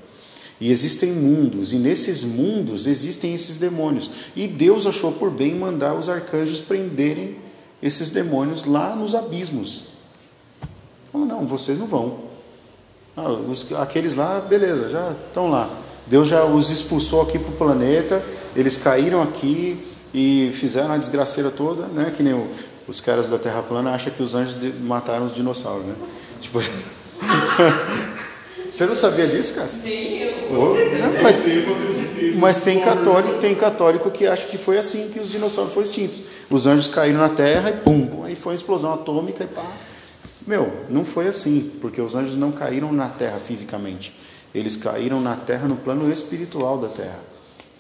[0.60, 4.10] E existem mundos, e nesses mundos existem esses demônios.
[4.36, 7.36] E Deus achou por bem mandar os arcanjos prenderem
[7.84, 9.84] esses demônios lá nos abismos.
[11.12, 12.20] Falou, não, vocês não vão.
[13.18, 15.70] Ah, os- aqueles lá, beleza, já estão lá.
[16.08, 18.24] Deus já os expulsou aqui para o planeta,
[18.56, 19.78] eles caíram aqui
[20.14, 22.14] e fizeram a desgraceira toda, né?
[22.16, 22.48] Que nem o-
[22.88, 25.96] os caras da Terra plana acham que os anjos mataram os dinossauros, né?
[26.40, 26.60] Tipo,
[28.70, 29.70] você não sabia disso, cara?
[29.84, 30.54] Nem eu.
[30.54, 31.42] Ô, não, mas,
[32.38, 36.22] mas tem católico, tem católico que acha que foi assim que os dinossauros foram extintos.
[36.50, 39.66] Os anjos caíram na Terra e pum, aí foi uma explosão atômica e pá.
[40.46, 44.16] Meu, não foi assim, porque os anjos não caíram na Terra fisicamente.
[44.54, 47.20] Eles caíram na Terra no plano espiritual da Terra.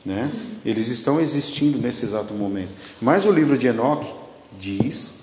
[0.03, 0.31] Né?
[0.65, 2.75] Eles estão existindo nesse exato momento.
[2.99, 4.11] Mas o livro de Enoque
[4.59, 5.15] diz,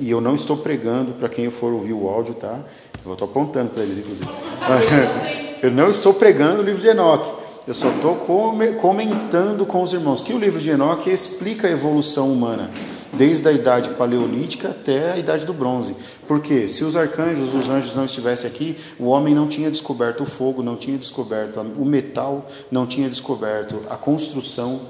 [0.00, 2.60] e eu não estou pregando para quem for ouvir o áudio, tá?
[3.04, 4.28] Eu estou apontando para eles, inclusive.
[5.62, 7.32] Eu não estou pregando o livro de Enoque.
[7.66, 11.70] Eu só estou come- comentando com os irmãos que o livro de Enoque explica a
[11.70, 12.70] evolução humana,
[13.12, 15.96] desde a idade paleolítica até a idade do bronze.
[16.28, 20.26] Porque se os arcanjos, os anjos não estivessem aqui, o homem não tinha descoberto o
[20.26, 24.82] fogo, não tinha descoberto o metal, não tinha descoberto a construção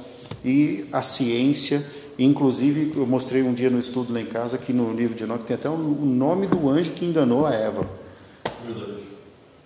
[0.44, 1.82] e a ciência.
[2.18, 5.44] Inclusive, eu mostrei um dia no estudo lá em casa que no livro de Enoque
[5.44, 7.86] tem até o o nome do anjo que enganou a Eva.
[8.64, 9.02] Verdade.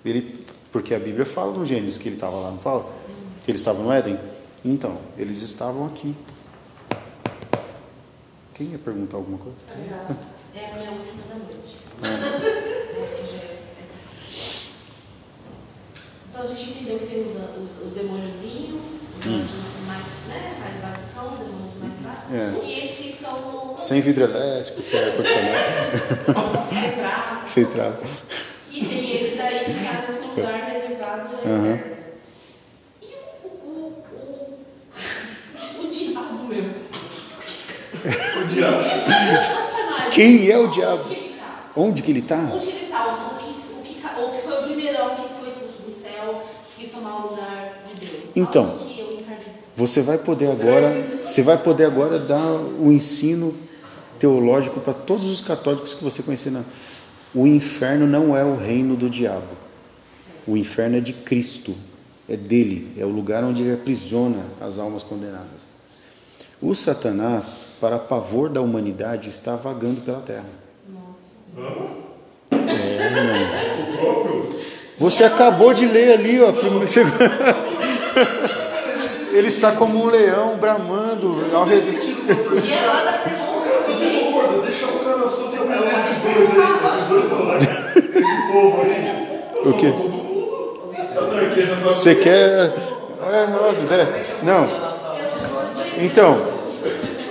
[0.04, 2.90] Ele, porque a Bíblia fala no Gênesis que ele estava lá, não fala?
[3.42, 4.18] Que ele estava no Éden?
[4.64, 6.14] Então, eles estavam aqui.
[8.54, 9.56] Quem ia perguntar alguma coisa?
[10.54, 11.76] É a minha última da noite.
[12.02, 12.06] É,
[12.98, 13.60] é-
[16.30, 18.80] Então a gente entendeu que tem os, os, os demôniozinhos,
[19.18, 19.34] os Hum.
[19.36, 21.69] anjos mais, né, mais basicão, os demônios mais
[22.32, 22.52] É.
[22.64, 25.58] E esses que estão no Sem vidro elétrico, sem ar-condicionado,
[27.52, 28.00] sem trava.
[28.70, 31.80] E tem esse daí que está nesse lugar reservado eterno.
[33.02, 33.06] E
[33.44, 36.74] o, o, o, o diabo mesmo?
[38.40, 38.84] O diabo.
[40.12, 41.04] Quem é o Onde diabo?
[41.04, 41.70] que ele tá?
[41.76, 42.36] Onde que ele está?
[42.36, 43.06] Onde ele está?
[43.06, 46.42] O, que, o, que, o que foi o primeirão que foi expulso do céu,
[46.76, 48.22] que quis tomar o lugar de Deus?
[48.36, 48.78] Então.
[48.80, 49.44] Onde que o inferno
[49.80, 50.92] Você vai poder agora,
[51.24, 53.54] você vai poder agora dar o ensino
[54.18, 56.50] teológico para todos os católicos que você conhecer.
[56.50, 56.60] na-
[57.34, 59.46] O inferno não é o reino do diabo.
[60.46, 61.74] O inferno é de Cristo,
[62.28, 65.66] é dele, é o lugar onde ele aprisiona as almas condenadas.
[66.60, 70.44] O Satanás, para pavor da humanidade, está vagando pela terra.
[72.52, 73.82] É.
[73.82, 74.48] O próprio?
[74.98, 76.52] Você acabou de ler ali, ó.
[76.52, 76.86] primeiro-
[79.32, 81.94] Ele está como um leão bramando ao redor.
[89.64, 89.88] O né?
[91.14, 91.88] Tá.
[91.88, 92.74] Você quer.
[93.22, 94.26] É, nossa, ideia.
[94.42, 94.66] Não.
[96.02, 96.46] Então,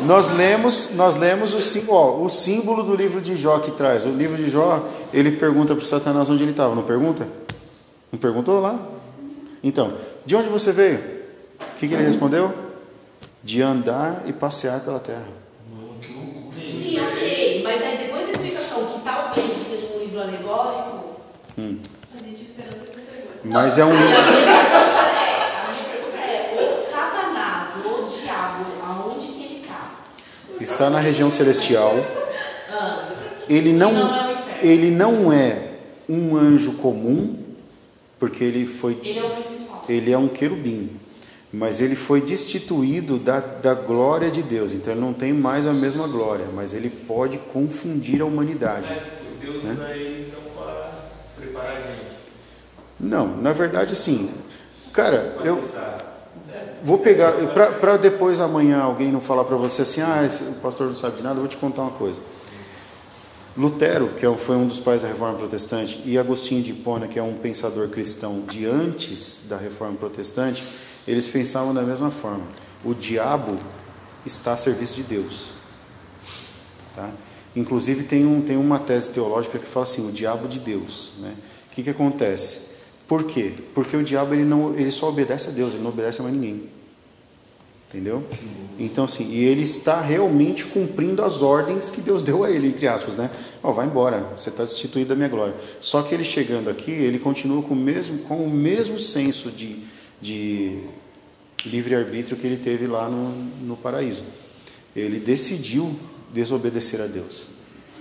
[0.06, 4.06] nós lemos, nós lemos o, sim- ó, o símbolo do livro de Jó que traz.
[4.06, 4.84] O livro de Jó,
[5.14, 7.28] ele pergunta para Satanás onde ele estava, não pergunta?
[8.12, 8.80] Não perguntou lá?
[9.64, 9.94] Então,
[10.26, 11.19] de onde você veio?
[11.60, 12.54] O que, que ele respondeu?
[13.44, 15.28] De andar e passear pela terra.
[16.54, 17.62] Sim, ok.
[17.64, 21.16] Mas aí depois da explicação que talvez seja um livro alegórico,
[21.58, 23.40] A gente esperança que você aguente.
[23.44, 24.08] Mas é um a livro.
[24.08, 24.80] minha pergunta
[25.56, 26.18] a minha pergunta
[26.62, 29.92] o Satanás, o diabo, aonde que ele está?
[30.60, 31.94] Está na região celestial.
[33.48, 35.70] Ele não, é ele não é
[36.08, 37.36] um anjo comum,
[38.20, 39.84] porque ele foi Ele é o principal.
[39.90, 40.99] ele é um querubim,
[41.52, 45.74] mas ele foi destituído da, da glória de Deus, então ele não tem mais a
[45.74, 48.94] mesma glória, mas ele pode confundir a humanidade.
[49.42, 50.92] Deus usa ele então para
[51.36, 52.16] preparar a gente.
[53.00, 54.30] Não, na verdade, sim.
[54.94, 55.64] Cara, eu
[56.84, 57.32] vou pegar,
[57.80, 61.24] para depois amanhã alguém não falar para você assim, ah, o pastor não sabe de
[61.24, 62.20] nada, eu vou te contar uma coisa.
[63.58, 67.18] Lutero, que é foi um dos pais da Reforma Protestante, e Agostinho de Hipona, que
[67.18, 70.64] é um pensador cristão de antes da Reforma Protestante,
[71.10, 72.44] eles pensavam da mesma forma.
[72.86, 73.56] O diabo
[74.24, 75.54] está a serviço de Deus.
[76.96, 77.10] Tá?
[77.56, 81.14] Inclusive tem, um, tem uma tese teológica que fala assim, o diabo de Deus.
[81.18, 81.34] Né?
[81.66, 82.70] O que, que acontece?
[83.08, 83.54] Por quê?
[83.74, 86.36] Porque o diabo ele, não, ele só obedece a Deus, ele não obedece a mais
[86.36, 86.70] ninguém.
[87.90, 88.24] Entendeu?
[88.78, 92.88] Então, assim, e ele está realmente cumprindo as ordens que Deus deu a ele, entre
[92.88, 93.32] aspas, né?
[93.64, 95.56] Ó, vai embora, você está destituído da minha glória.
[95.82, 99.84] Só que ele chegando aqui, ele continua com o mesmo, com o mesmo senso de,
[100.22, 100.84] de
[101.66, 103.30] livre-arbítrio que ele teve lá no,
[103.66, 104.24] no paraíso.
[104.96, 105.96] Ele decidiu
[106.34, 107.50] desobedecer a Deus.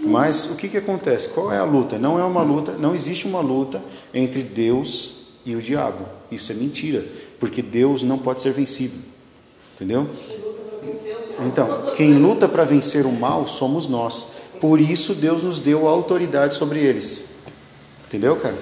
[0.01, 1.29] Mas o que, que acontece?
[1.31, 1.99] Qual é a luta?
[1.99, 3.83] Não é uma luta, não existe uma luta
[4.14, 6.07] entre Deus e o diabo.
[6.31, 7.05] Isso é mentira,
[7.40, 8.97] porque Deus não pode ser vencido.
[9.75, 10.09] Entendeu?
[11.47, 14.29] Então, quem luta para vencer o mal somos nós.
[14.61, 17.27] Por isso Deus nos deu autoridade sobre eles.
[18.07, 18.57] Entendeu, cara?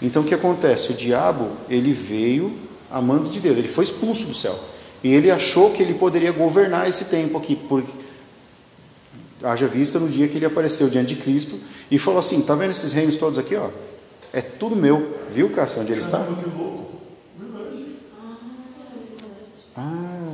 [0.00, 0.92] Então o que acontece?
[0.92, 2.52] O diabo, ele veio
[2.92, 4.58] amando de Deus, ele foi expulso do céu.
[5.02, 7.82] E ele achou que ele poderia governar esse tempo aqui, por
[9.42, 11.58] haja vista no dia que ele apareceu diante de Cristo
[11.90, 13.70] e falou assim: "Tá vendo esses reinos todos aqui, ó?
[14.32, 15.16] É tudo meu".
[15.34, 16.24] Viu, Cássio, onde ele está?
[19.74, 20.32] Ah,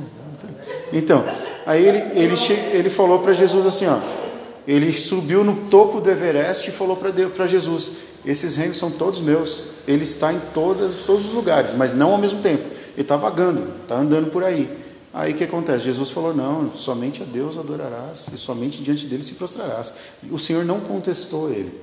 [0.91, 1.25] então,
[1.65, 2.35] aí ele, ele,
[2.73, 3.97] ele falou para Jesus assim, ó,
[4.69, 7.91] ele subiu no topo do Everest e falou para Jesus,
[8.23, 12.19] esses reinos são todos meus, ele está em todas, todos os lugares, mas não ao
[12.19, 14.69] mesmo tempo, ele está vagando, está andando por aí.
[15.11, 15.85] Aí o que acontece?
[15.85, 19.91] Jesus falou, não, somente a Deus adorarás e somente diante dele se prostrarás.
[20.29, 21.73] O Senhor não contestou ele.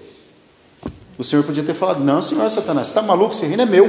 [1.18, 3.34] O Senhor podia ter falado, não, Senhor Satanás, está maluco?
[3.34, 3.86] Esse reino é meu.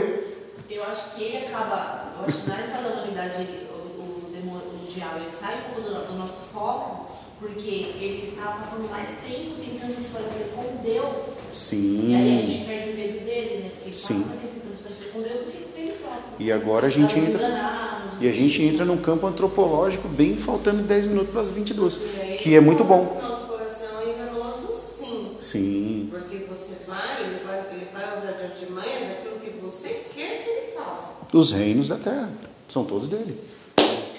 [0.67, 5.19] Eu acho que ele acaba, eu acho que na ele, o, o, demônio, o diabo,
[5.19, 6.96] ele sai do nosso foco,
[7.39, 11.37] porque ele está passando mais tempo tentando se parecer com Deus.
[11.53, 12.09] Sim.
[12.11, 13.69] E aí a gente perde o medo dele, né?
[13.75, 14.21] Porque ele Sim.
[14.23, 16.23] passa mais tempo tentando se parecer com Deus do que com ele próprio.
[16.39, 20.81] E agora a gente entra- enganar, E a gente entra num campo antropológico bem faltando
[20.81, 23.15] 10 minutos para as 22, E aí, que é muito bom.
[23.19, 25.35] O nosso coração é enganoso sim.
[25.39, 30.43] Sim, Porque você vai, ele vai, ele vai usar de artimanhas aquilo que você quer
[30.43, 31.13] que ele faça.
[31.31, 32.29] os reinos da terra
[32.67, 33.39] são todos dele.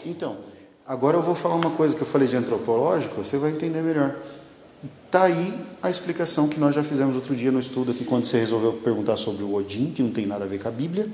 [0.06, 0.36] Então,
[0.88, 4.16] agora eu vou falar uma coisa que eu falei de antropológico, você vai entender melhor.
[5.10, 8.38] Tá aí a explicação que nós já fizemos outro dia no estudo aqui quando você
[8.38, 11.10] resolveu perguntar sobre o Odin, que não tem nada a ver com a Bíblia,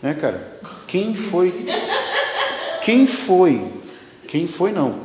[0.00, 0.60] né, cara?
[0.86, 1.52] Quem foi
[2.84, 3.68] Quem foi?
[4.28, 5.00] Quem foi não?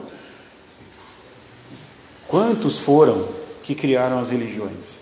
[2.28, 3.28] Quantos foram
[3.64, 5.00] que criaram as religiões?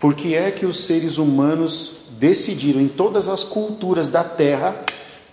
[0.00, 4.82] Por que é que os seres humanos decidiram em todas as culturas da Terra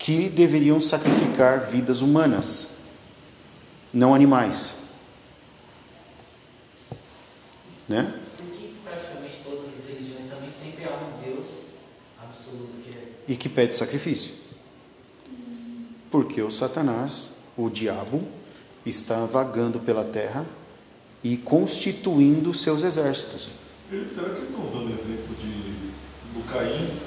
[0.05, 2.77] que deveriam sacrificar vidas humanas,
[3.91, 4.75] não animais?
[7.89, 8.13] Né?
[13.27, 14.35] E que pede sacrifício.
[16.11, 18.21] Porque o Satanás, o diabo,
[18.85, 20.45] está vagando pela terra
[21.23, 23.55] e constituindo seus exércitos.
[23.89, 25.89] Será que eles estão usando o exemplo de,
[26.31, 26.99] do Caim,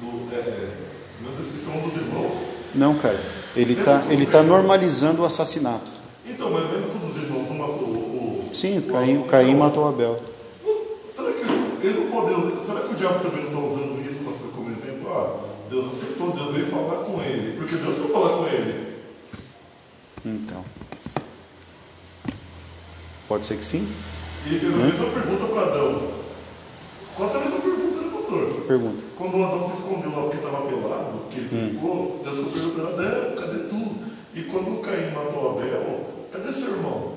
[0.00, 0.89] do, é,
[1.28, 2.34] descrição dos irmãos?
[2.74, 3.20] Não, cara.
[3.56, 5.90] Ele está ele tá normalizando o assassinato.
[6.24, 8.48] Então, mas lembra que um dos irmãos matou o.
[8.52, 10.22] Sim, o Caim, o Caim matou Abel.
[11.14, 12.64] Será que eles não podem.
[12.64, 15.10] Será que o diabo também não está usando isso pra ser como exemplo?
[15.10, 15.36] Ah,
[15.68, 17.56] Deus aceitou, Deus veio falar com ele.
[17.56, 18.94] Porque Deus foi falar com ele.
[20.24, 20.64] Então.
[23.26, 23.88] Pode ser que sim?
[24.46, 26.02] E ele fez a mesma pergunta para Adão.
[27.16, 27.69] Qual é a mesma pergunta,
[28.30, 28.62] pastor?
[28.66, 29.04] Pergunta.
[29.16, 32.88] Quando o Adão se escondeu lá porque estava pelado, que ele ficou, Deus ficou perguntando,
[32.88, 33.94] Adão, cadê tu?
[34.34, 37.14] E quando o Caim matou Abel, cadê seu irmão?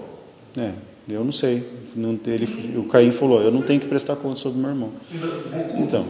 [0.58, 0.74] É,
[1.08, 1.68] eu não sei.
[1.96, 4.92] Não, ele, o Caim falou: Eu não tenho que prestar conta sobre meu irmão.
[5.78, 6.08] Então.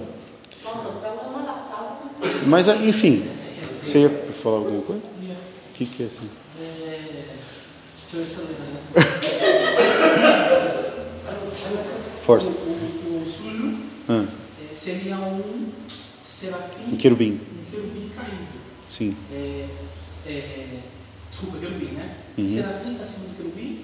[0.63, 1.97] Lapada.
[2.47, 3.23] Mas, enfim.
[3.61, 5.01] Você ia falar alguma coisa?
[5.01, 6.29] O que, que é assim?
[6.61, 7.33] É.
[12.21, 12.47] Força.
[12.47, 13.75] O, sujo
[14.07, 14.42] Ah, é,
[14.83, 15.67] seria um
[16.25, 16.93] serafim.
[16.93, 17.39] um querubim.
[17.39, 18.63] Um querubim caído.
[18.89, 19.15] Sim.
[19.31, 19.65] É,
[20.27, 20.65] é,
[21.31, 22.15] desculpa, querubim, né?
[22.37, 22.53] Uhum.
[22.55, 23.79] Serafim está acima do querubim?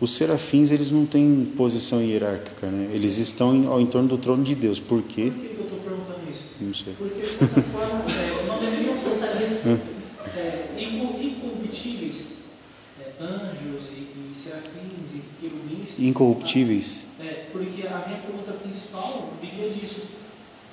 [0.00, 2.90] Os serafins, eles não têm posição hierárquica, né?
[2.94, 4.78] Eles estão em, ao entorno do trono de Deus.
[4.78, 5.32] Por quê?
[5.34, 6.42] Por que eu estou perguntando isso?
[6.60, 6.94] Não sei.
[6.96, 9.08] Porque, de certa forma, é, não deveriam ser
[10.36, 12.16] é, inco- incorruptíveis,
[13.00, 15.98] é, anjos e, e serafins e querubins.
[15.98, 17.07] Incorruptíveis.
[17.52, 20.02] Porque a minha pergunta principal viria disso.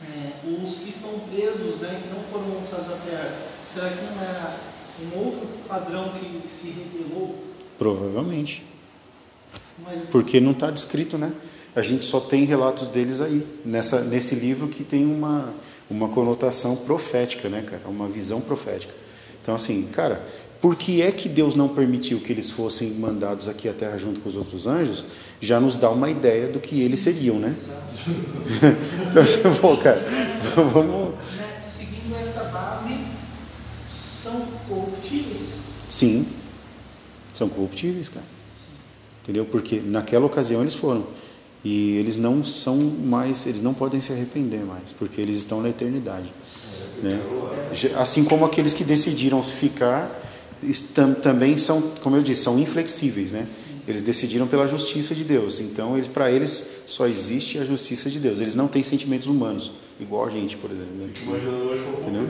[0.04, 3.38] É, os que estão presos, né, que não foram lançados à terra,
[3.72, 4.58] será que não era
[5.02, 7.36] um outro padrão que se revelou?
[7.78, 8.66] Provavelmente.
[9.84, 11.34] Mas Porque não está descrito, né?
[11.76, 15.54] A gente só tem relatos deles aí, nessa, nesse livro que tem uma,
[15.90, 17.82] uma conotação profética, né, cara?
[17.88, 18.94] Uma visão profética.
[19.42, 20.26] Então, assim, cara,
[20.62, 24.20] por que é que Deus não permitiu que eles fossem mandados aqui à Terra junto
[24.22, 25.06] com os outros anjos?
[25.42, 27.56] Já nos dá uma ideia do que eles seriam, né?
[29.10, 30.04] então, pô, cara,
[30.56, 31.10] vamos.
[31.38, 32.98] né, seguindo essa base,
[34.24, 35.42] são corruptíveis.
[35.90, 36.26] Sim,
[37.34, 38.26] são corruptíveis, cara.
[39.24, 39.46] Entendeu?
[39.46, 41.06] Porque naquela ocasião eles foram.
[41.64, 45.70] E eles não são mais, eles não podem se arrepender mais, porque eles estão na
[45.70, 46.32] eternidade.
[47.02, 47.20] Né?
[47.74, 50.08] Já- Assim como aqueles que decidiram ficar,
[51.22, 53.32] também são, como eu disse, são inflexíveis.
[53.32, 53.48] Né?
[53.88, 55.60] Eles decidiram pela justiça de Deus.
[55.60, 58.40] Então, eles, para eles, só existe a justiça de Deus.
[58.42, 60.96] Eles não têm sentimentos humanos, igual a gente, por exemplo.
[60.96, 61.10] né?
[62.00, 62.28] Entendeu?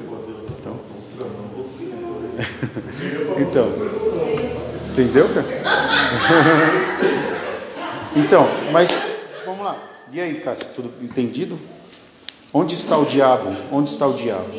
[0.60, 0.96] Então.
[3.38, 3.70] Então,
[4.90, 5.46] entendeu, cara?
[8.16, 9.06] Então, mas
[9.46, 9.78] vamos lá.
[10.12, 11.60] E aí, Cássio, tudo entendido?
[12.54, 13.54] Onde está o diabo?
[13.70, 14.54] Onde está o diabo?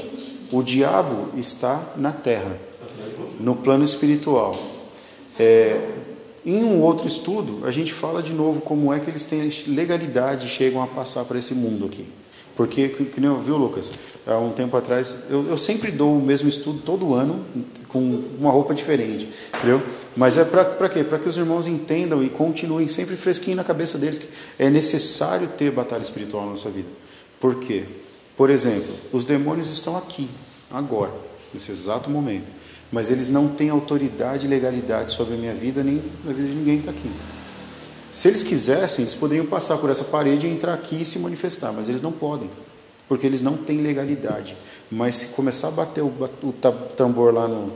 [0.52, 2.58] O diabo está na terra,
[3.40, 4.56] no plano espiritual.
[5.38, 5.88] É,
[6.44, 10.46] em um outro estudo, a gente fala de novo como é que eles têm legalidade
[10.46, 12.06] e chegam a passar para esse mundo aqui.
[12.54, 13.92] Porque, que, nem viu, Lucas,
[14.26, 17.44] há um tempo atrás, eu, eu sempre dou o mesmo estudo todo ano,
[17.86, 19.82] com uma roupa diferente, entendeu?
[20.16, 21.04] Mas é para quê?
[21.04, 25.48] Para que os irmãos entendam e continuem sempre fresquinho na cabeça deles que é necessário
[25.48, 26.88] ter batalha espiritual na nossa vida.
[27.38, 27.84] Por quê?
[28.36, 30.26] Por exemplo, os demônios estão aqui,
[30.70, 31.12] agora,
[31.52, 32.50] nesse exato momento,
[32.92, 36.54] mas eles não têm autoridade e legalidade sobre a minha vida nem na vida de
[36.54, 37.10] ninguém que está aqui.
[38.12, 41.72] Se eles quisessem, eles poderiam passar por essa parede e entrar aqui e se manifestar,
[41.72, 42.48] mas eles não podem,
[43.08, 44.56] porque eles não têm legalidade.
[44.90, 47.72] Mas se começar a bater o, o ta- tambor lá no,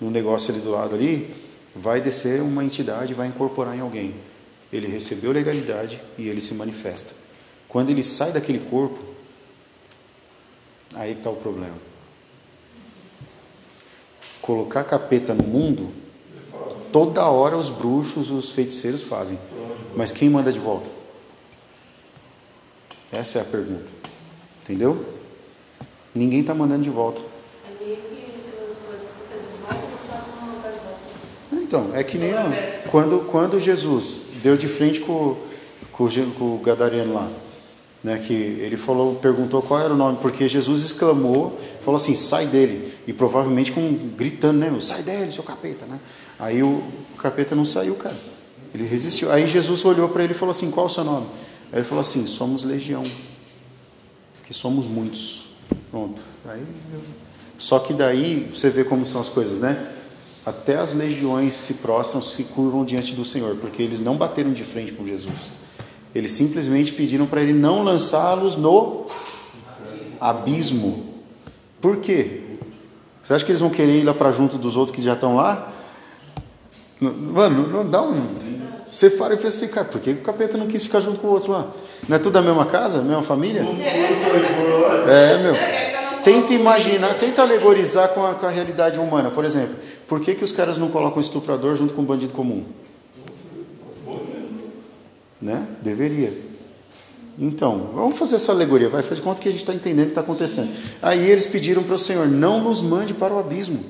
[0.00, 1.34] no negócio ali do lado ali,
[1.74, 4.14] vai descer uma entidade vai incorporar em alguém.
[4.72, 7.14] Ele recebeu legalidade e ele se manifesta.
[7.66, 9.02] Quando ele sai daquele corpo,
[10.94, 11.76] aí está o problema.
[14.42, 15.90] Colocar capeta no mundo,
[16.92, 19.38] toda hora os bruxos, os feiticeiros fazem.
[19.96, 20.90] Mas quem manda de volta?
[23.10, 23.92] Essa é a pergunta.
[24.62, 25.04] Entendeu?
[26.14, 27.22] Ninguém está mandando de volta.
[31.52, 32.32] Então, é que nem
[32.90, 35.36] quando, quando Jesus deu de frente com,
[35.90, 37.30] com, com o Gadareno lá,
[38.02, 42.46] né, que ele falou, perguntou qual era o nome, porque Jesus exclamou, falou assim, sai
[42.46, 46.00] dele, e provavelmente com gritando, né, sai dele, seu capeta, né?
[46.38, 46.82] Aí o,
[47.14, 48.16] o capeta não saiu, cara.
[48.74, 49.30] Ele resistiu.
[49.30, 51.26] Aí Jesus olhou para ele e falou assim: Qual é o seu nome?
[51.70, 53.04] Aí ele falou assim: Somos legião,
[54.44, 55.46] que somos muitos.
[55.90, 56.22] Pronto.
[56.46, 56.64] Aí,
[57.58, 59.94] só que daí você vê como são as coisas, né?
[60.44, 64.64] Até as legiões se prostram, se curvam diante do Senhor, porque eles não bateram de
[64.64, 65.52] frente com Jesus.
[66.14, 69.06] Eles simplesmente pediram para ele não lançá-los no
[70.20, 71.06] abismo.
[71.80, 72.42] Por quê?
[73.22, 75.36] Você acha que eles vão querer ir lá para junto dos outros que já estão
[75.36, 75.72] lá?
[77.00, 78.26] Mano, não dá um.
[78.90, 81.28] Você fala e fala assim, cara, por que o capeta não quis ficar junto com
[81.28, 81.66] o outro lá?
[82.06, 83.62] Não é tudo da mesma casa, mesma família?
[85.08, 85.54] É, meu.
[86.22, 89.30] Tenta imaginar, tenta alegorizar com a, com a realidade humana.
[89.30, 89.74] Por exemplo,
[90.06, 92.64] por que, que os caras não colocam estuprador junto com o bandido comum?
[95.42, 95.66] Né?
[95.82, 96.32] Deveria.
[97.38, 100.06] Então, vamos fazer essa alegoria, vai, faz de conta que a gente está entendendo o
[100.06, 100.70] que está acontecendo.
[101.02, 103.82] Aí eles pediram para o Senhor, não nos mande para o abismo.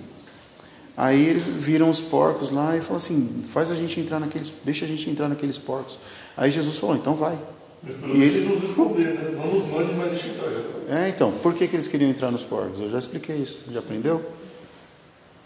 [0.96, 4.88] Aí viram os porcos lá e falou assim: faz a gente entrar naqueles, deixa a
[4.88, 5.98] gente entrar naqueles porcos.
[6.36, 7.38] Aí Jesus falou: então vai.
[7.84, 9.34] E ele não responder, né?
[9.36, 10.50] Não nos mande, mas deixa entrar.
[10.88, 12.80] É, então, por que, que eles queriam entrar nos porcos?
[12.80, 14.22] Eu já expliquei isso, já aprendeu?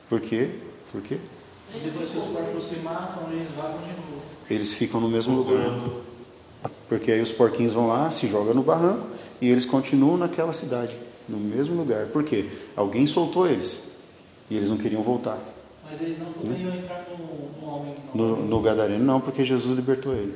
[0.09, 0.50] Por quê?
[0.92, 1.18] Por quê?
[1.74, 4.25] E depois que os porcos se matam, eles vagam de novo.
[4.51, 5.78] Eles ficam no mesmo lugar.
[6.88, 9.07] Porque aí os porquinhos vão lá, se jogam no barranco
[9.40, 10.97] e eles continuam naquela cidade,
[11.28, 12.07] no mesmo lugar.
[12.07, 12.47] Por quê?
[12.76, 13.92] Alguém soltou eles
[14.49, 15.38] e eles não queriam voltar.
[15.88, 17.94] Mas eles não poderiam entrar no, no homem.
[18.14, 18.26] não.
[18.26, 20.34] No, no Gadareno não, porque Jesus libertou ele.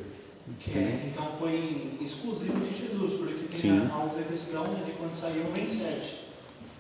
[0.75, 3.89] É, então foi exclusivo de Jesus, porque tem Sim.
[3.93, 6.19] a outra questão né, de quando saiu o 27.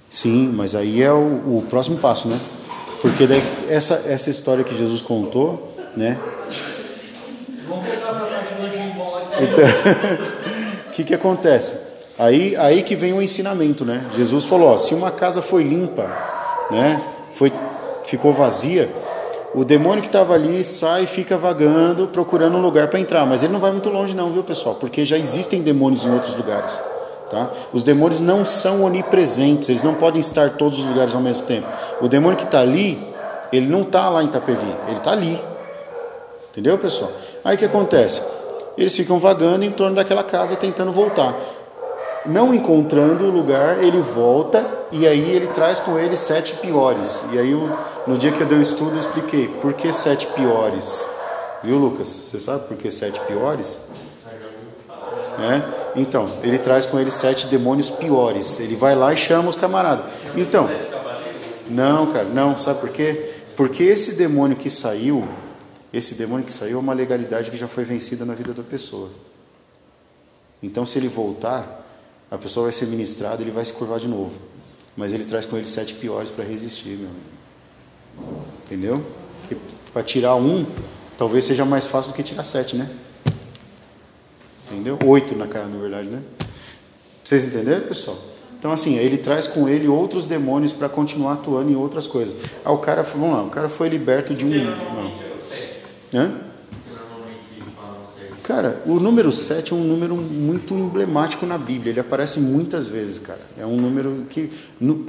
[0.08, 2.40] Sim, mas aí é o, o próximo passo, né?
[3.00, 6.18] Porque daí essa, essa história que Jesus contou, né?
[7.68, 9.64] Vamos voltar para a parte do anjinho bom lá que Então,
[10.88, 11.90] o que, que acontece?
[12.18, 14.04] Aí, aí que vem o ensinamento, né?
[14.14, 16.10] Jesus falou: ó, se uma casa foi limpa,
[16.70, 16.98] né?
[17.34, 17.52] Foi,
[18.04, 18.90] ficou vazia,
[19.54, 23.26] o demônio que estava ali sai e fica vagando, procurando um lugar para entrar.
[23.26, 24.76] Mas ele não vai muito longe, não, viu, pessoal?
[24.76, 26.80] Porque já existem demônios em outros lugares.
[27.30, 27.48] Tá?
[27.72, 31.44] Os demônios não são onipresentes, eles não podem estar em todos os lugares ao mesmo
[31.46, 31.66] tempo.
[32.00, 32.98] O demônio que está ali,
[33.52, 35.40] ele não está lá em Itapevi, ele está ali.
[36.50, 37.10] Entendeu, pessoal?
[37.44, 38.22] Aí o que acontece?
[38.80, 41.38] Eles ficam vagando em torno daquela casa tentando voltar.
[42.24, 47.26] Não encontrando o lugar, ele volta e aí ele traz com ele sete piores.
[47.30, 47.52] E aí,
[48.06, 51.06] no dia que eu dei o estudo, eu expliquei por que sete piores.
[51.62, 52.08] Viu, Lucas?
[52.08, 53.80] Você sabe por que sete piores?
[55.38, 55.62] É?
[55.94, 58.60] Então, ele traz com ele sete demônios piores.
[58.60, 60.06] Ele vai lá e chama os camaradas.
[60.34, 60.70] Então,
[61.68, 63.30] não, cara, não, sabe por quê?
[63.54, 65.28] Porque esse demônio que saiu,
[65.92, 69.10] esse demônio que saiu é uma legalidade que já foi vencida na vida da pessoa.
[70.62, 71.86] Então, se ele voltar,
[72.30, 74.38] a pessoa vai ser ministrada, ele vai se curvar de novo.
[74.96, 78.44] Mas ele traz com ele sete piores para resistir, meu amigo.
[78.66, 79.04] Entendeu?
[79.92, 80.66] Para tirar um,
[81.16, 82.90] talvez seja mais fácil do que tirar sete, né?
[84.70, 84.98] Entendeu?
[85.04, 86.22] Oito na cara, na verdade, né?
[87.24, 88.16] Vocês entenderam, pessoal?
[88.58, 92.36] Então, assim, ele traz com ele outros demônios para continuar atuando em outras coisas.
[92.64, 94.50] Ah, o cara, vamos lá, o cara foi liberto de um.
[94.50, 94.76] Não.
[94.76, 95.80] Normalmente é o 7.
[96.14, 96.32] Hã?
[98.42, 101.92] Cara, o número 7 é um número muito emblemático na Bíblia.
[101.92, 103.40] Ele aparece muitas vezes, cara.
[103.56, 104.50] É um número que.
[104.80, 105.06] nu-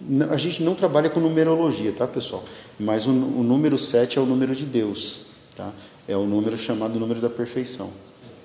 [0.00, 2.44] n- a gente não trabalha com numerologia, tá, pessoal?
[2.80, 5.20] Mas o, o número 7 é o número de Deus,
[5.56, 5.70] tá?
[6.08, 7.90] É o número chamado número da perfeição.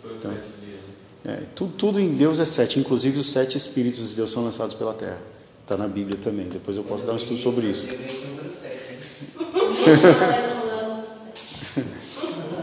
[0.03, 0.31] Foi o Então.
[0.31, 0.79] 7 dias.
[1.25, 4.75] É, tudo, tudo em Deus é sete, inclusive os sete espíritos de Deus são lançados
[4.75, 5.19] pela terra.
[5.63, 6.47] Está na Bíblia também.
[6.47, 7.87] Depois eu posso dar um estudo sobre isso.
[7.87, 8.99] Eu ganhei o número 7, hein?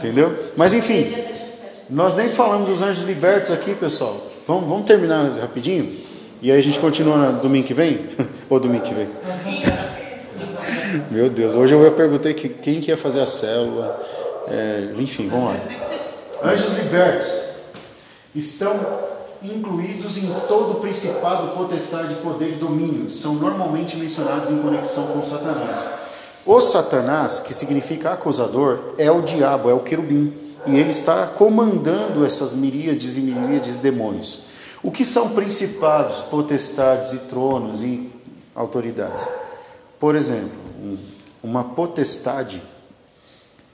[0.04, 0.36] Entendeu?
[0.54, 1.40] Mas enfim, Dia 7 do 7.
[1.88, 4.20] nós nem falamos dos anjos libertos aqui, pessoal.
[4.46, 5.90] Vamos, vamos terminar rapidinho?
[6.42, 8.10] E aí a gente continua no domingo que vem?
[8.50, 9.08] Ou domingo que vem?
[11.10, 13.98] Meu Deus, hoje eu perguntei que, quem que ia fazer a célula.
[14.48, 15.60] É, enfim, vamos lá.
[16.52, 17.32] Anjos libertos
[18.34, 18.78] estão
[19.42, 23.08] incluídos em todo o principado, potestade, poder e domínio.
[23.08, 26.03] São normalmente mencionados em conexão com Satanás.
[26.46, 30.34] O Satanás, que significa acusador, é o diabo, é o querubim.
[30.66, 34.40] E ele está comandando essas miríades e miríades de demônios.
[34.82, 38.10] O que são principados, potestades e tronos e
[38.54, 39.26] autoridades?
[39.98, 40.50] Por exemplo,
[40.82, 40.98] um-
[41.42, 42.62] uma potestade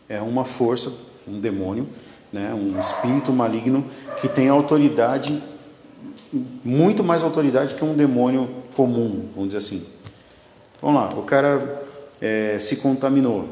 [0.09, 0.93] é uma força,
[1.27, 1.89] um demônio,
[2.33, 3.85] né, um espírito maligno
[4.21, 5.43] que tem autoridade,
[6.64, 9.85] muito mais autoridade que um demônio comum, vamos dizer assim.
[10.81, 11.83] Vamos lá, o cara
[12.21, 13.49] eh, se contaminou,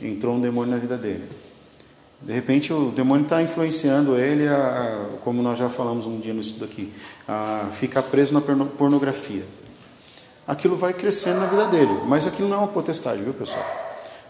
[0.00, 1.24] entrou um demônio na vida dele.
[2.20, 6.40] De repente o demônio está influenciando ele, a, como nós já falamos um dia no
[6.40, 6.92] estudo aqui,
[7.26, 9.44] a ficar preso na porno- pornografia.
[10.46, 13.64] Aquilo vai crescendo na vida dele, mas aquilo não é uma potestade, viu pessoal?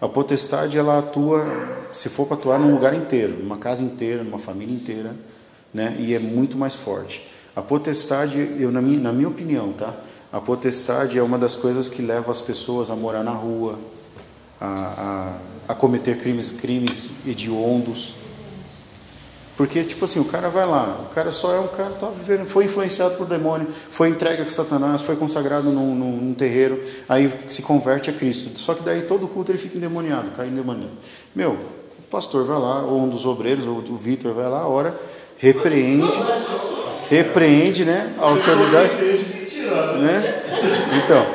[0.01, 1.45] A potestade ela atua,
[1.93, 5.15] se for para atuar num lugar inteiro, numa casa inteira, numa família inteira,
[5.73, 5.97] né?
[5.99, 7.25] E é muito mais forte.
[7.55, 9.95] A potestade, eu na minha, na minha opinião, tá?
[10.33, 13.79] A potestade é uma das coisas que leva as pessoas a morar na rua,
[14.59, 15.37] a,
[15.69, 18.17] a, a cometer crimes, crimes hediondos.
[19.59, 22.47] Porque, tipo assim, o cara vai lá, o cara só é um cara, tá vivendo,
[22.47, 27.31] foi influenciado por demônio, foi entregue a Satanás, foi consagrado num, num, num, terreiro, aí
[27.49, 28.59] se converte a Cristo.
[28.59, 30.93] Só que daí todo culto ele fica endemoniado, cai endemoniado.
[31.35, 34.99] Meu, o pastor vai lá, ou um dos obreiros, ou o Vitor vai lá, ora,
[35.37, 36.09] repreende,
[37.13, 38.95] repreende, né, a autoridade,
[40.01, 40.45] né?
[41.05, 41.27] Então,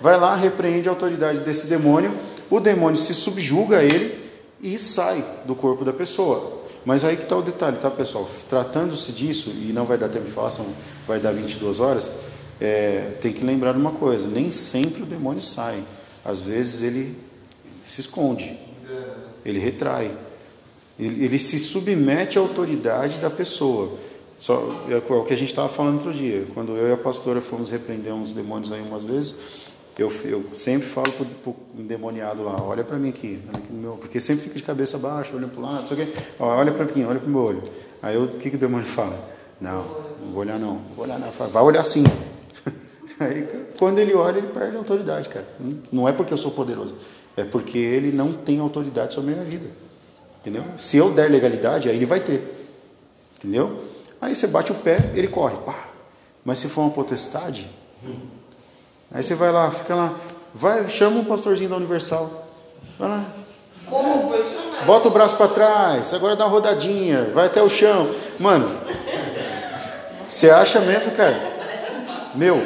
[0.00, 2.16] vai lá, repreende a autoridade desse demônio,
[2.48, 4.16] o demônio se subjuga a ele
[4.62, 6.62] e sai do corpo da pessoa.
[6.84, 8.30] Mas aí que está o detalhe, tá, pessoal?
[8.48, 10.66] Tratando-se disso, e não vai dar tempo de falar, são,
[11.04, 12.12] vai dar 22 horas,
[12.60, 15.82] é, tem que lembrar uma coisa: nem sempre o demônio sai.
[16.24, 17.16] Às vezes ele
[17.84, 18.56] se esconde,
[19.44, 20.14] ele retrai,
[20.98, 23.98] ele, ele se submete à autoridade da pessoa.
[24.36, 26.46] Só, é o que a gente estava falando outro dia.
[26.54, 30.88] Quando eu e a pastora fomos repreender uns demônios aí umas vezes, eu, eu sempre
[30.88, 34.98] falo para o endemoniado lá, olha para mim aqui, meu, porque sempre fica de cabeça
[34.98, 35.96] baixa, olhando para o lado,
[36.40, 37.62] olha para mim, olha para o meu olho.
[38.02, 39.16] Aí o que, que o demônio fala?
[39.60, 39.84] Não,
[40.20, 41.30] não vou olhar não, vou olhar não.
[41.30, 42.02] Vai olhar sim.
[43.20, 43.46] Aí
[43.78, 45.46] quando ele olha, ele perde a autoridade, cara.
[45.92, 46.96] Não é porque eu sou poderoso,
[47.36, 49.66] é porque ele não tem autoridade sobre a minha vida.
[50.40, 50.64] Entendeu?
[50.76, 52.42] Se eu der legalidade, aí ele vai ter.
[53.38, 53.78] Entendeu?
[54.24, 55.56] Aí você bate o pé, ele corre.
[55.58, 55.88] Pá.
[56.42, 57.68] Mas se for uma potestade,
[59.14, 60.12] Aí você vai lá, fica lá,
[60.52, 62.48] vai, chama um pastorzinho da Universal.
[62.98, 63.24] Vai lá.
[63.88, 64.84] Como foi chamar?
[64.86, 68.10] Bota o braço para trás, agora dá uma rodadinha, vai até o chão.
[68.40, 68.76] Mano,
[70.26, 71.38] você acha mesmo, cara?
[72.34, 72.60] Meu,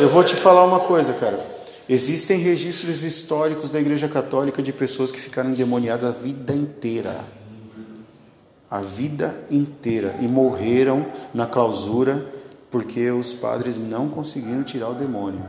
[0.00, 1.38] eu vou te falar uma coisa, cara.
[1.86, 7.14] Existem registros históricos da Igreja Católica de pessoas que ficaram endemoniadas a vida inteira.
[8.70, 10.16] A vida inteira.
[10.20, 12.24] E morreram na clausura
[12.70, 15.42] porque os padres não conseguiram tirar o demônio.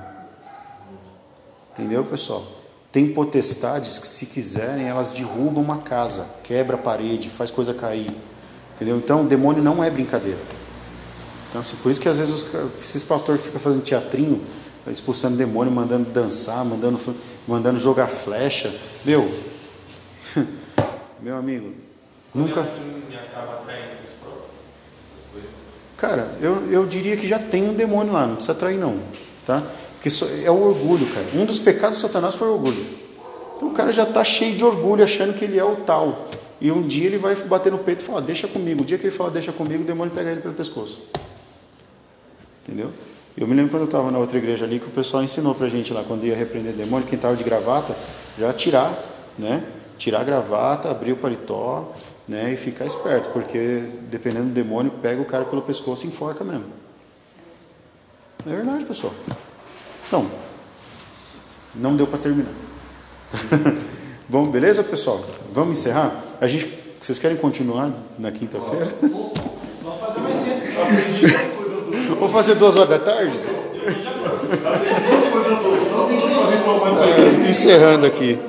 [1.72, 2.46] Entendeu, pessoal?
[2.92, 8.14] Tem potestades que, se quiserem, elas derrubam uma casa, quebra a parede, faz coisa cair.
[8.76, 8.98] Entendeu?
[8.98, 10.40] Então, o demônio não é brincadeira.
[11.48, 12.46] Então, assim, por isso que às vezes
[12.82, 14.42] esses pastores ficam fazendo teatrinho,
[14.88, 17.00] expulsando demônio, mandando dançar, mandando,
[17.48, 18.74] mandando jogar flecha.
[19.06, 19.32] Meu,
[21.22, 21.74] meu amigo,
[22.34, 22.68] nunca.
[25.98, 29.00] Cara, eu, eu diria que já tem um demônio lá, não precisa trair não,
[29.46, 29.64] tá?
[29.94, 31.28] Porque isso é o orgulho, cara.
[31.36, 32.84] Um dos pecados de Satanás foi o orgulho.
[33.56, 36.28] Então o cara já está cheio de orgulho, achando que ele é o tal.
[36.60, 38.82] E um dia ele vai bater no peito e falar, deixa comigo.
[38.82, 41.04] O dia que ele falar, deixa comigo, o demônio pega ele pelo pescoço.
[42.64, 42.90] Entendeu?
[43.38, 45.68] Eu me lembro quando eu estava na outra igreja ali, que o pessoal ensinou pra
[45.68, 47.96] gente lá, quando ia repreender demônio, quem estava de gravata,
[48.40, 48.98] já tirar,
[49.38, 49.64] né?
[49.98, 51.94] Tirar a gravata, abrir o paletó,
[52.28, 52.54] né?
[52.54, 56.66] E ficar esperto, porque dependendo do demônio, pega o cara pelo pescoço e enforca mesmo.
[58.46, 59.14] É verdade, pessoal.
[60.08, 60.30] Então,
[61.76, 62.52] não deu para terminar.
[64.28, 65.22] Bom, beleza, pessoal?
[65.54, 66.22] Vamos encerrar?
[66.40, 68.96] A gente, vocês querem continuar na quinta-feira?
[72.18, 73.38] Vamos fazer duas horas da tarde?
[77.02, 78.40] É, encerrando aqui.